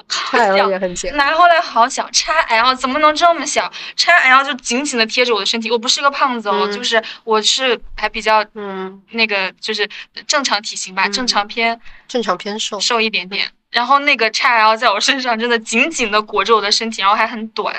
[0.08, 1.14] 好太小也很紧。
[1.16, 5.70] 拿回来好小，x L 怎么能这么小？x L 就紧紧的贴着我的身体。
[5.70, 9.88] 我不是个胖子哦，嗯就是我是还比较嗯，那个，就是
[10.26, 12.80] 正常体型吧，嗯正常偏正常偏瘦。
[12.80, 13.50] 瘦一点点。
[13.70, 17.74] 然后那个 x L 在我身上真的紧紧的裹着我的身体，然后还很短。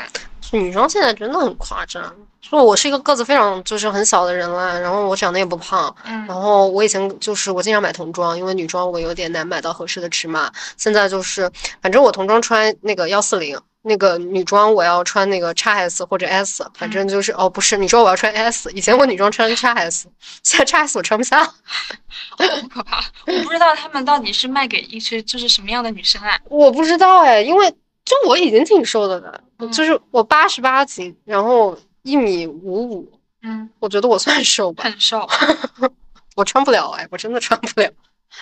[0.58, 2.14] 女装现在真的很夸张。
[2.42, 10.52] 就我是一个个子非常就是很小的人啦，然后我长得也不胖，嗯然后我以前就是我经常买童装，因为女装我有点难买到合适的尺码。
[10.76, 11.50] 现在就是
[11.82, 20.08] 反正我童装穿那个幺四零，那个女装我要穿那个 x S 或者 S，反正就是、哦不是，你说我要穿 S，以前我女装穿 x S，
[20.44, 21.46] 现在 x S 我穿不下。
[22.30, 22.38] 好
[22.70, 23.04] 可怕！
[23.26, 26.38] 我不知道他们到底是卖给一些就是什么样的女生啊？
[26.50, 27.74] 我不知道哎，因为
[28.06, 34.84] 就我已经挺瘦的了，嗯就是我八十八斤，然后一米五五，嗯，我觉得我算瘦吧。
[34.84, 35.28] 很瘦。
[36.36, 37.90] 我穿不了哎，我真的穿不了，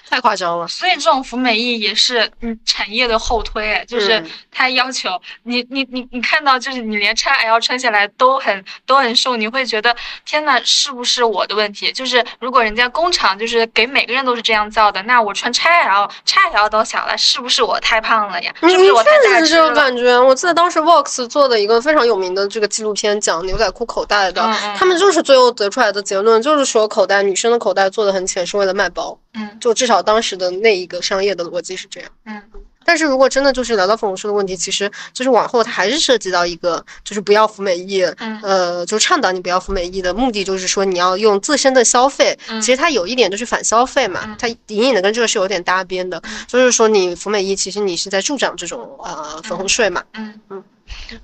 [0.09, 0.67] 太夸张了。
[0.67, 5.09] 所以这种服美役也是嗯产业的后推，哎就是嗯他要求
[5.43, 11.91] 你你你你看到就是你连 x L 穿下来都很都很瘦，你会觉得天呐，是不是我的问题？
[11.91, 18.53] 就是如果人家工厂就是给每个人都是这样造的，那我穿 x L x L 都小了，是不是我太胖了呀？
[18.61, 19.73] 是不是我太大这种？
[19.73, 20.19] 感觉。
[20.19, 29.17] 我记得当时 Vox 做的一个非常有名的这个纪录片，讲牛仔裤口袋的，嗯嗯他们就是最后得出来的结论，就是说口袋女生的口袋做的很浅，是为了卖包。
[29.33, 29.57] 嗯。
[29.59, 32.09] 就至少当时的那一个商业的逻辑是这样。
[32.25, 32.41] 嗯。
[32.83, 38.39] 但是如果真的就是聊到粉红税的问题，其实就是往后它还是涉及到一个，就是不要服美役，嗯。
[38.41, 42.59] 呃，就倡导你不要服美役的目的就是说你要用自身的消费，嗯。
[42.59, 44.35] 其实它有一点就是反消费嘛，嗯。
[44.39, 50.63] 它隐隐的跟这个是有点搭边的，就是说你服美役，其实你是在助长这种呃粉红税嘛，嗯嗯。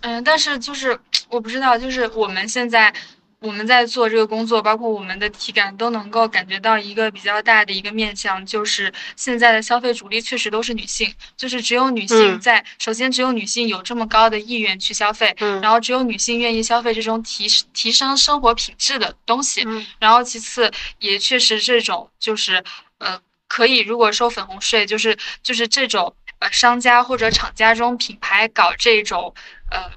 [0.01, 0.97] 嗯，但是就是
[1.29, 2.93] 我不知道，就是我们现在
[3.39, 12.39] 我们在做这个工作，包括我们的体感都能够感觉到一个比较大的一个面向，就是现在的消费主力确实都是女性，就是只有女性嗯。
[12.39, 15.61] 在，首先只有女性有这么高的意愿去消费，嗯。
[15.61, 19.85] 然后只有女性愿意消费这种提提升生活品质的东西，嗯。
[19.99, 22.63] 然后其次也确实这种就是
[22.97, 29.35] 呃可以如果收粉红税，就是就是这种呃商家或者厂家中品牌搞这种
[29.69, 29.91] 呃。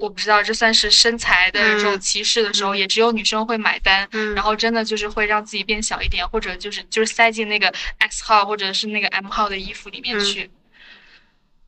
[0.00, 10.50] 我不知道这算是身材的这种嗯歧视的时候，嗯也只有女生会买单，嗯然后真的就是会让自己变小一点，或者就是就是塞进那个 X 号或者是那个 M 号的衣服里面嗯去。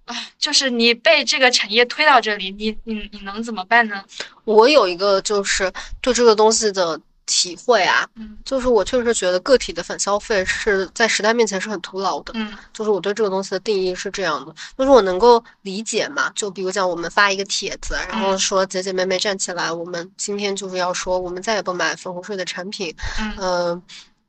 [0.05, 4.03] 啊，就是你被这个产业推到这里，你你你能怎么办呢？
[4.45, 12.32] 我有一个就是对这个东西的体会啊，嗯就是我确实觉得个体的反消费是在时代面前是很徒劳的。
[12.34, 23.82] 嗯就是我对这个东西的定义是这样的，就是我能够理解嘛，就比如讲我们发一个帖子，然后嗯说姐姐妹妹站起来，我们今天就是要说我们再也不买粉红税的产品，嗯嗯。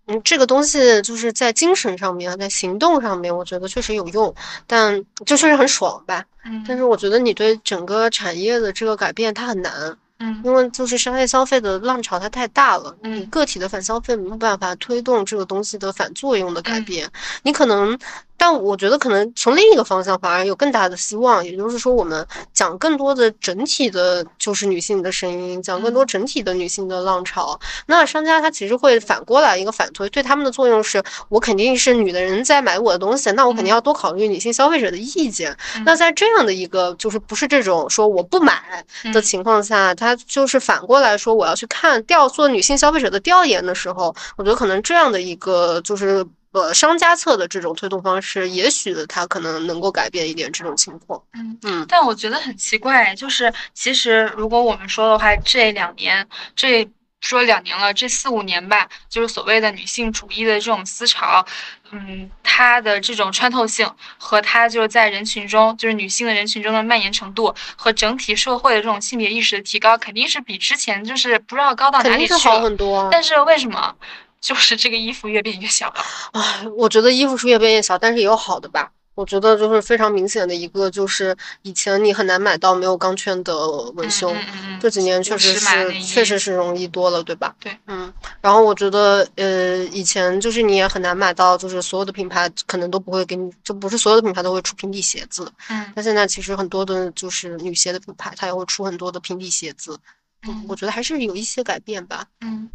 [0.06, 4.36] 嗯，这个东西就是在精神上面，在行动上面，我觉得确实有用，
[4.68, 6.22] 但就确实很爽吧。
[6.44, 9.98] 嗯，但是我觉得你对整个产业的这个改变，它很难。
[10.20, 10.42] 嗯。
[10.44, 13.16] 因为就是商业消费的浪潮它太大了，嗯。
[13.22, 16.86] 你个体的反消费没有办法推动这个东西的反作用的改嗯。
[16.86, 17.10] 变。
[17.44, 17.98] 你可能，
[18.44, 27.58] 但我觉得可能从另一个方向反而有更大的希望，也就是说，我们讲更多的整体的，就是女性的声音，讲更多嗯整体的女性的浪潮。
[27.86, 35.58] 那商家他其实会反过来一个反推，对他们的作用是，我肯定是女的人在买我的东西，那我肯定嗯要多考虑女性消费者的意见。
[35.78, 38.84] 嗯那在这样的一个就是不是这种说我不买
[39.14, 51.22] 的嗯情况下，他就是反过来说我要去看调做女性消费者的调研的时候，我觉得可能这样的一个就是呃商家侧的这种推动方式，也许它可能能够改变一点这种情况。
[51.34, 56.26] 嗯嗯但我觉得很奇怪，就是其实如果我们说的话，这两年
[56.56, 56.90] 这
[57.22, 61.46] 说两年了，这四五年吧，就是所谓的女性主义的这种思潮，
[61.92, 72.38] 嗯，它的这种穿透性和它就是在人群中，就是女性的人群中的蔓延程度和整体社会的这种性别意识的提高，肯定是比之前就是不知道高到哪里去了。
[72.38, 73.08] 定是好很多啊！
[73.10, 73.96] 但是为什么
[74.44, 75.96] 就是这个衣服越变越小了？
[76.34, 78.92] 唉，我觉得衣服是越变越小，但是也有好的吧。
[79.16, 83.56] 我觉得就是非常明显的一个，就是以前你很难买到没有钢圈的
[83.92, 87.56] 文胸，嗯嗯嗯这几年确实是确实是容易多了，对吧？
[87.60, 95.50] 对，嗯，然后我觉得呃，以前就是你也很难买到，就是所有的品牌可能都不会给你，就不是所有的品牌都会出平底鞋子。
[95.70, 99.98] 嗯但现在其实很多的就是女鞋的品牌，它也会出很多的平底鞋子。
[100.46, 102.26] 嗯我觉得还是有一些改变吧。
[102.42, 102.68] 嗯。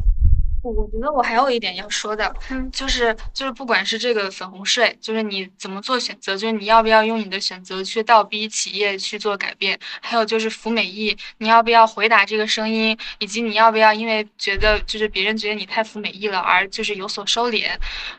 [0.60, 17.70] 我我觉得我还有一点要说的，嗯就是就是不管是这个粉红税，就是你怎么做选择，就是你要不要用你的选择去倒逼企业去做改变，还有就是服美役，你要不要回答这个声音，以及你要不要因为觉得就是别人觉得你太服美役了而就是有所收敛，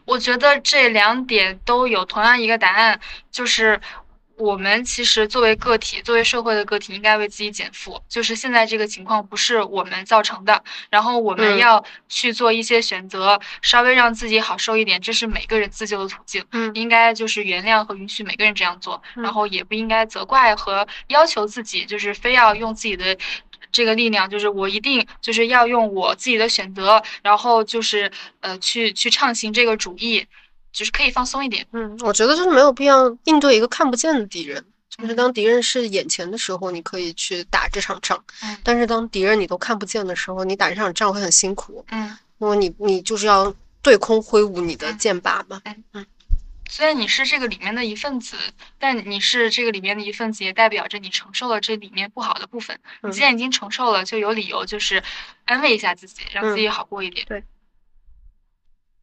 [0.05, 2.99] 我觉得这两点都有同样一个答案，
[3.31, 3.79] 就是。
[4.39, 8.01] 我们其实作为个体，作为社会的个体，应该为自己减负。
[8.07, 16.43] 就是现在这个情况不是我们造成的，然后我们嗯要去做一些选择，稍微让自己好受一点，这是每个人自救的途径。
[16.53, 23.17] 嗯应该就是原谅和允许每个人这样做，嗯然后也不应该责怪和要求自己，就是非要用自己的。
[23.71, 30.25] 这个力量就是我一定就是要用我自己的选择，然后就是呃去去畅行这个主义，
[30.71, 31.65] 就是可以放松一点。
[31.71, 34.63] 嗯，我觉得就是没有必要应对一个看不见的敌人。
[34.89, 45.61] 就是当敌人是眼前的时候，你可以去打这场仗，嗯但是当敌人你都看不见的时候，你打这场仗会很辛苦，嗯，因为你你就是要对空挥舞你的嗯剑拔嘛。
[45.65, 46.05] 嗯
[46.71, 48.35] 虽然你是这个里面的一份子，
[48.77, 52.79] 但你是这个里面的一份子，也代表着你承受了这里面不好的部分。
[53.01, 55.01] 你嗯既然已经承受了，就有理由就是
[55.45, 57.25] 安慰一下自己，让自己好过一点。
[57.27, 57.43] 对。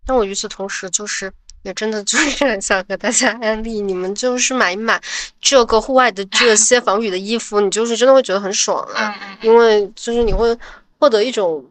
[0.07, 1.33] 那我与此同时，就是
[1.67, 5.03] 也真的就是很想和大家安利，你们就是买一买
[5.41, 9.13] 这个户外的这 些防雨的衣服，你就是真的会觉得很爽啊。
[9.43, 10.57] 因为就是你会
[11.01, 11.65] 获得一种，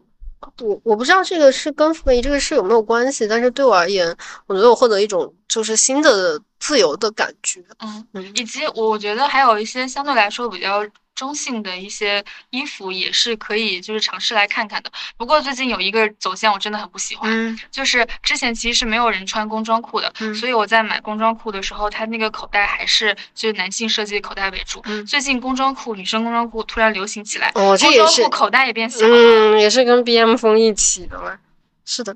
[0.60, 4.14] 我我不知道这个是跟服役这个事有没有关系，但是对我而言，
[4.46, 7.64] 我觉得我获得一种就是新的自由的感觉。
[7.78, 10.86] 嗯，嗯以及我觉得还有一些相对来说比较
[11.16, 14.92] 中性的一些衣服，也是可以就是尝试来看看的。
[15.16, 24.80] 不过最近有一个走线我真的很不喜欢，嗯就是之前其实是没有人穿工装裤的，嗯所以我在买工装裤的时候，它那个口袋还是就是男性设计的口袋为主。
[24.84, 31.38] 嗯最近工装裤，女生工装裤突然流行起来，哦，这也是工装裤，口袋也变小了，嗯，也是跟 BM 风一起的嘛。
[31.86, 32.14] 是的，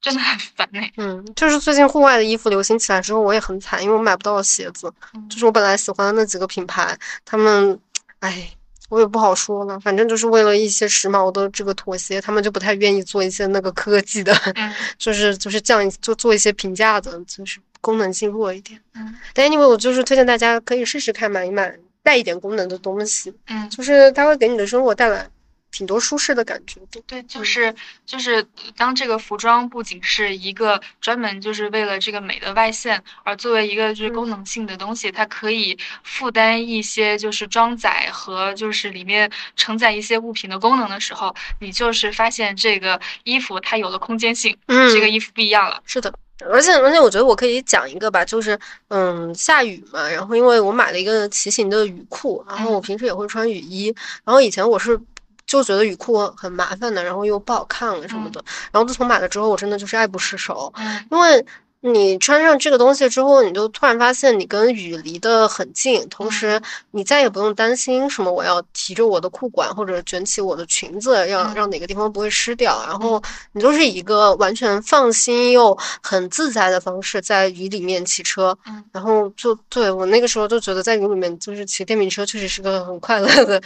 [0.00, 0.90] 真的很烦哎。
[0.96, 4.92] 嗯，就是最近户外的衣服流行起来之后，我也很惨，因为我买不到鞋子。
[5.14, 7.78] 嗯就是我本来喜欢的那几个品牌，他们，
[8.22, 8.48] 哎，
[8.88, 9.78] 我也不好说了。
[9.80, 18.80] 反正就是为了一些时髦的这个妥协，他们就不太愿意做一些那个科技的，嗯 就是就是降一就做一些平价的，就是功能性弱一点。
[18.94, 25.28] 嗯但 anyway，我就是推荐大家可以试试看买一买带一点功能的东西，嗯，就是它会给你的生活带来
[25.72, 27.00] 挺多舒适的感觉的。
[27.06, 27.74] 对，就嗯是
[28.06, 28.46] 就是
[28.76, 45.82] 当这个服装不仅是一个专门就是为了这个美的外现，而作为一个就是功能性的东西，它可以负担一些就是装载和就是里面承载一些物品的功能的时候，你就是发现这个衣服它有了空间性，嗯这个衣服不一样了。
[45.86, 46.12] 是的，
[46.50, 48.58] 而且而且我觉得我可以讲一个吧，就是
[48.88, 53.94] 嗯下雨嘛，然后因为我买了一个骑行的雨裤，然后我嗯平时也会穿雨衣，
[54.24, 55.00] 然后以前我是
[55.46, 61.44] 就觉得雨裤很麻烦的，然后又不好看了什么的，然后自从买了之后，我真的就是爱不释手，嗯因为。
[61.84, 66.62] 你穿上这个东西之后，你就突然发现你跟雨离得很近，同时
[66.92, 72.80] 你再也不用担心什么我要提着我的裤管或者卷起我的裙子，让嗯让哪个地方不会湿掉。
[72.86, 73.20] 然后
[73.50, 78.56] 你就是以一个完全放心又很自在的方式在雨里面骑车。
[78.66, 83.60] 嗯然后就对我那个时候就觉得在雨里面就是骑电瓶车确实是个很快乐的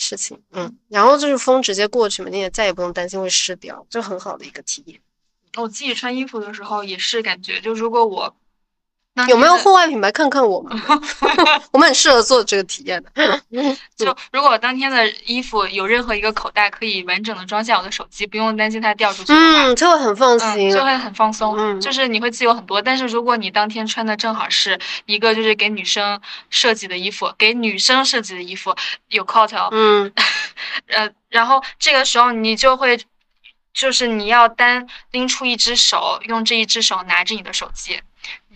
[0.00, 0.40] 事情。
[0.52, 5.00] 嗯，然后就是风直接过去嘛，你也再也不用担心会湿掉，就很好的一个体验。
[5.56, 8.34] 我自己穿衣服的时候也是感觉，就如果我
[9.28, 10.80] 有没有户外品牌看看我们？
[11.72, 13.10] 我们很适合做这个体验的。
[13.96, 20.70] 就如果当天的衣服有任何一个口袋可以完整的装下我的手机，不用担心它掉出去嗯，就会很放嗯，心。
[20.72, 22.80] 就会很放松，嗯就是你会自由很多。
[22.80, 28.74] 但是如果你当天穿的正好是一个就是给女生设计的衣服，给女生设计的衣服
[29.08, 30.10] 有 coat，、嗯
[30.86, 32.98] 呃，然后这个时候你就会，
[33.72, 38.00] 就是你要单拎出一只手，用这一只手拿着你的手机，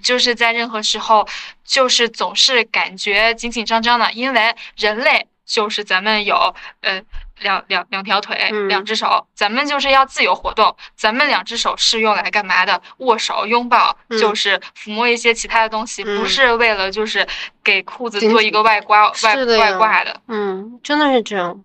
[0.02, 1.26] 就是在任何时候，
[1.64, 7.00] 就是总是感觉紧紧张张的，因为人类就是咱们有呃
[7.40, 12.80] 两两两条腿，嗯两只手，咱们就是要自由活动，咱们两只手是用来干嘛的？
[12.98, 17.26] 握手、拥抱，嗯就是抚摸一些其他的东西，不嗯是为了就是
[17.62, 20.20] 给裤子做一个外挂外外挂的。
[20.28, 21.62] 嗯，真的是这样。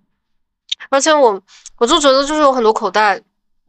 [0.90, 1.42] 而且我
[1.78, 3.20] 我就觉得就是有很多口袋，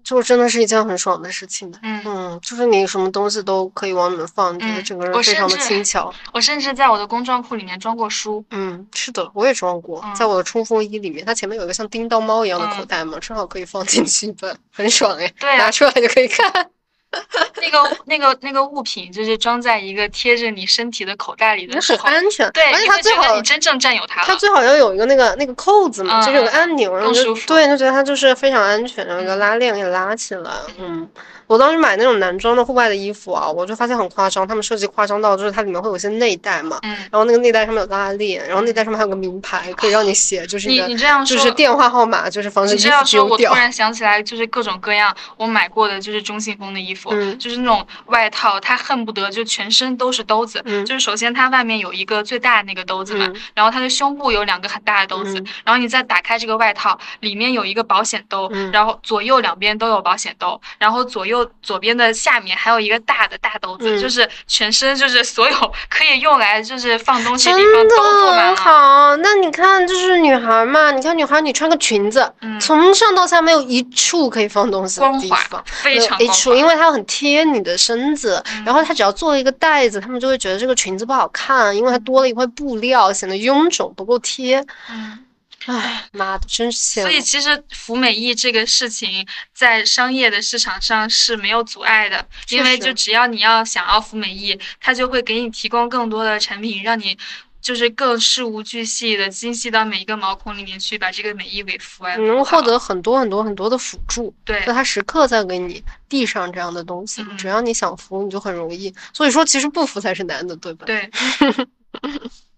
[0.03, 1.79] 就真的是一件很爽的事情的。
[1.83, 6.13] 嗯嗯，就是你什么东西都可以往里面放，你觉得嗯整个人非常的轻巧。
[6.33, 8.45] 我甚至在我的工装裤里面装过书。
[8.51, 16.71] 嗯，是的，我也装过，嗯在我的冲锋衣里面，它前面有一个像叮当猫一样的口嗯袋嘛，正好可以放进去一本，很爽哎，对啊拿出来就可以看。
[17.61, 22.51] 那个那个那个物品，就是装在一个贴着你身体的口袋里的那时候，很安全。
[22.53, 24.25] 对，而且它最好你真正占有它。
[24.25, 30.51] 它最好要有一个那个那个扣子嘛，嗯就是有个按钮，然后就对，就觉得它就是非常安全，然后一个拉链给拉起来。
[30.79, 31.09] 嗯，
[31.47, 43.61] 我当时买那种男装的户外的衣服啊，我就发现很夸张，他们设计夸张到就是它里面会有些内袋嘛，嗯，然后那个内袋上面有拉链，然后内袋上面还有个名牌，可以让你写，就是你个你这样说，就是电话号码，就是防止衣服你这样说，丢掉我突。
[43.61, 47.39] 然想起来，就是各种各样我买过的，就是中性风的衣服，嗯。
[47.39, 50.61] 就是那种外套，他恨不得就全身都是兜子。
[50.65, 50.85] 嗯。
[50.85, 53.41] 就是首先它外面有一个最大的那个兜子嘛，嗯。
[53.55, 55.47] 然后它的胸部有两个很大的兜子，嗯。
[55.65, 58.71] 然后你再打开这个外套，里面有一个保险兜，嗯。
[58.73, 64.01] 然后左右两边都有保险兜，然后左右左边的下面还有一个大的大兜子，嗯。
[64.01, 68.57] 就是全身就是所有可以用来就是放东西的地方都做满很了。
[68.57, 72.59] 好，那你看，就是女孩嘛，你看女孩，你穿个裙子，嗯。
[72.61, 76.57] 从上到下没有一处可以放东西的地光滑方，非常一处，滑。
[76.57, 84.65] 因为它很贴你的身子，嗯然后它只要做了一个带子，他们就会觉得这个裙子不好看，因为它多了一块布料，显得臃肿不够贴。
[84.91, 85.25] 嗯。
[85.67, 87.21] 唉，妈的，真是羡所以。
[87.21, 97.17] 其实服美役这个事情，在商业的市场上是没有阻碍的，因为就只要你要想要服美役，它就会给你提供更多的产品，让你
[97.61, 102.21] 就是更事无巨细的精细到每一个毛孔里面去，把这个美意给服完。
[102.21, 108.95] 你能获得很多很多很多的辅助，对就它时刻在给你递上这样的东西，嗯只要你想服，你就很容易。
[109.13, 110.87] 所以说，其实不服才是难的，对吧？
[110.87, 111.11] 对，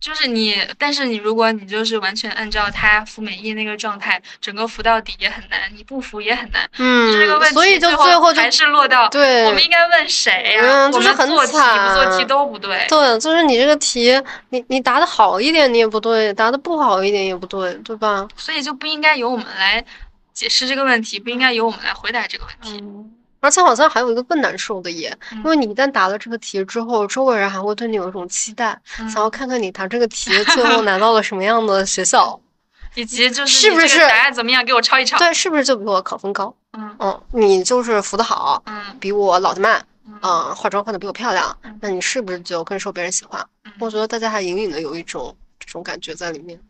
[0.00, 6.68] 就是你，但是你如果你就是完全按照他服美役那个状态，整个服到底也很难，你不服也很难。
[6.78, 12.86] 嗯，这个问题所以就最最后就还是落到对我们应该问谁呀、嗯就是很我们做题不做题都不对。
[12.88, 18.26] 对，就是你这个题，你你答的好一点，你也不对；答的不好一点也不对，对吧？
[18.36, 19.84] 所以就不应该由我们来
[20.32, 22.82] 解释这个问题，不应该由我们来回答这个问题。
[22.82, 32.38] 嗯，而且好像还有一个更难受的耶，嗯因为你一旦答了这个题之后，周围人还会对你有一种期待，嗯想要看看你答这个题 最后拿到了什么样的学校，
[32.94, 35.18] 以及就是是不是答案怎么样，给我抄一抄。
[35.18, 36.54] 对，是不是就比我考分高？
[36.72, 43.40] 嗯嗯，你就是服的好，嗯比我老的慢，嗯嗯，化妆化的比我漂亮嗯，那你是不是就更受别人喜欢？
[43.64, 46.60] 嗯我觉得大家还隐隐的有一种这种感觉在里面。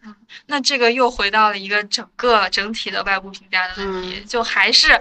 [0.46, 4.98] 那这个又回到了一个整个整体的外部评价的问题，嗯就还是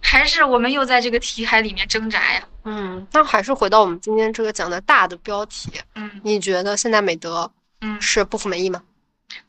[0.00, 2.42] 还是我们又在这个题海里面挣扎呀。
[2.64, 8.82] 嗯，那还是回到我们今天这个讲的大的标题，嗯你觉得现代美德嗯，是不服美意吗？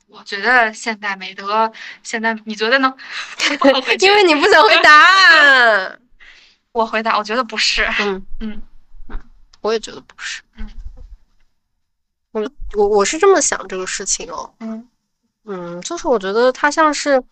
[0.07, 1.71] 我觉得现代美德，
[2.03, 2.93] 现代你觉得呢？
[3.99, 5.97] 因为你不想回答。
[6.73, 7.85] 我回答，我觉得不是。
[7.99, 8.61] 嗯嗯
[9.09, 9.19] 嗯，
[9.61, 10.41] 我也觉得不是。
[10.57, 10.67] 嗯，
[12.31, 14.53] 我我我是这么想这个事情哦。
[14.59, 14.87] 嗯
[15.45, 17.23] 嗯，就是我觉得它像是嗯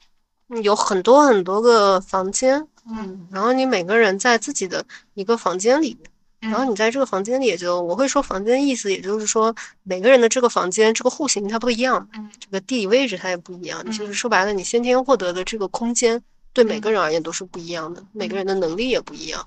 [0.64, 4.84] 有很多很多个房间，嗯然后你每个人在自己的
[5.14, 6.10] 一个房间里面。
[6.42, 13.84] 然后嗯你在这个房间里，也就我会说房间意思，也就是说每个人的这个房间这个户型它不一样，嗯这个地理位置它也不一样。
[13.86, 16.22] 你就是嗯说白了，你先天获得的这个空间
[16.54, 19.46] 对每个人而言都是不一样的，每个人的能力也不一样。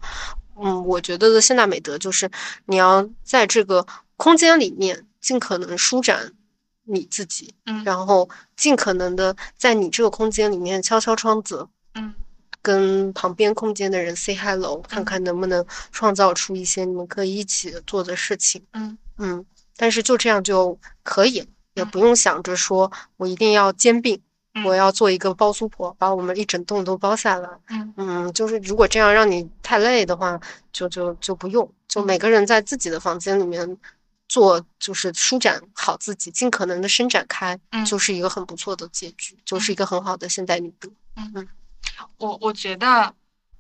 [0.61, 2.31] 嗯，我觉得的现代美德就是
[2.67, 3.87] 你要在这个
[4.19, 6.31] 空间里面尽可能舒展
[6.85, 7.83] 你自己，嗯。
[7.85, 12.15] 然后尽可能的在你这个空间里面敲敲窗子，嗯。
[12.61, 18.65] 跟旁边空间的人 say hello，看看能不能创造出一些你们可以一起做的事情。
[18.73, 18.97] 嗯。
[19.19, 19.45] 嗯，
[19.77, 21.91] 但是就这样就可以了，也嗯。
[21.91, 24.21] 不用想着说我一定要兼并，
[24.55, 24.65] 嗯。
[24.65, 27.49] 我要做一个包租婆，把我们一整栋都包下来。
[27.71, 27.95] 嗯。
[27.97, 30.39] 嗯，就是如果这样让你太累的话，
[30.73, 33.77] 就就就不用，就每个人在自己的房间里面
[34.33, 40.89] 做，就是舒展好自己，尽可能的伸展开，嗯就是一个很不错的结局，就是一个很好的现代女德。
[41.17, 41.47] 嗯
[42.17, 43.15] 我我觉得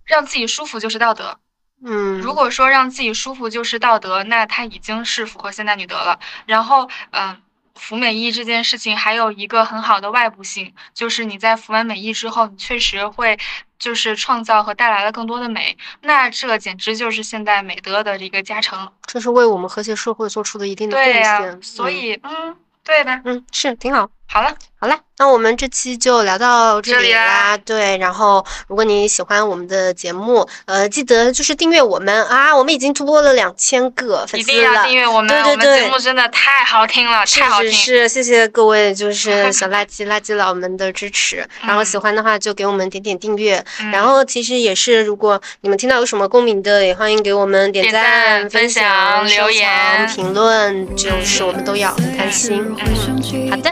[0.04, 1.38] 让自己舒服就是道德。
[1.84, 6.18] 嗯，如果说让自己舒服就是道德，那它已经是符合现代女德了。
[6.46, 7.42] 然后，嗯、
[7.74, 13.38] 服美役这件事情还有一个很好的外部性，就是你在服完美役之后，你确实会
[13.78, 18.88] 就是创造和带来了更多的美，那这简直就是现代美德的一个加成。
[19.06, 21.50] 这是为我们和谐社会做出的一定的贡对呀、献。
[21.50, 23.20] 嗯所以，嗯，对吧？
[23.24, 24.08] 嗯，是挺好。
[24.32, 27.50] 好了，好了，那我们这期就聊到这这里里啦。
[27.50, 34.86] 啦对，然后如果你喜欢我们的节目，呃，记得就是订阅我们啊，我们已经突破了两千个粉丝一定要了。
[34.86, 37.70] 订阅我们，对对对节对目真的太好听了，是太好听。
[37.70, 41.46] 是是，谢谢各位就是 小垃圾垃圾佬们的支持。
[41.60, 43.62] 然后喜欢的话就给我们点点订阅。
[43.80, 52.74] 嗯然后其实也是，如果你们听到有什么共鸣的，也欢迎给我们点点赞、分享、留言、评论，就是我们都要很开心。
[52.78, 53.70] 嗯，好的，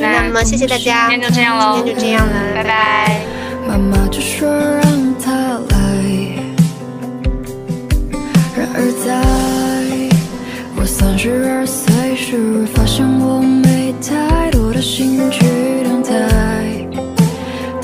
[0.00, 3.20] 那么谢谢大家，今天就这样喽，今天就这样了，拜拜。
[3.68, 4.82] 妈妈就说让
[5.68, 5.76] 来，
[8.56, 9.14] 然而在
[10.76, 15.44] 我三十二岁时，发现我没太多的心去
[15.84, 16.10] 等待，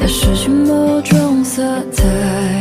[0.08, 1.62] 失去某种色
[1.92, 2.55] 彩。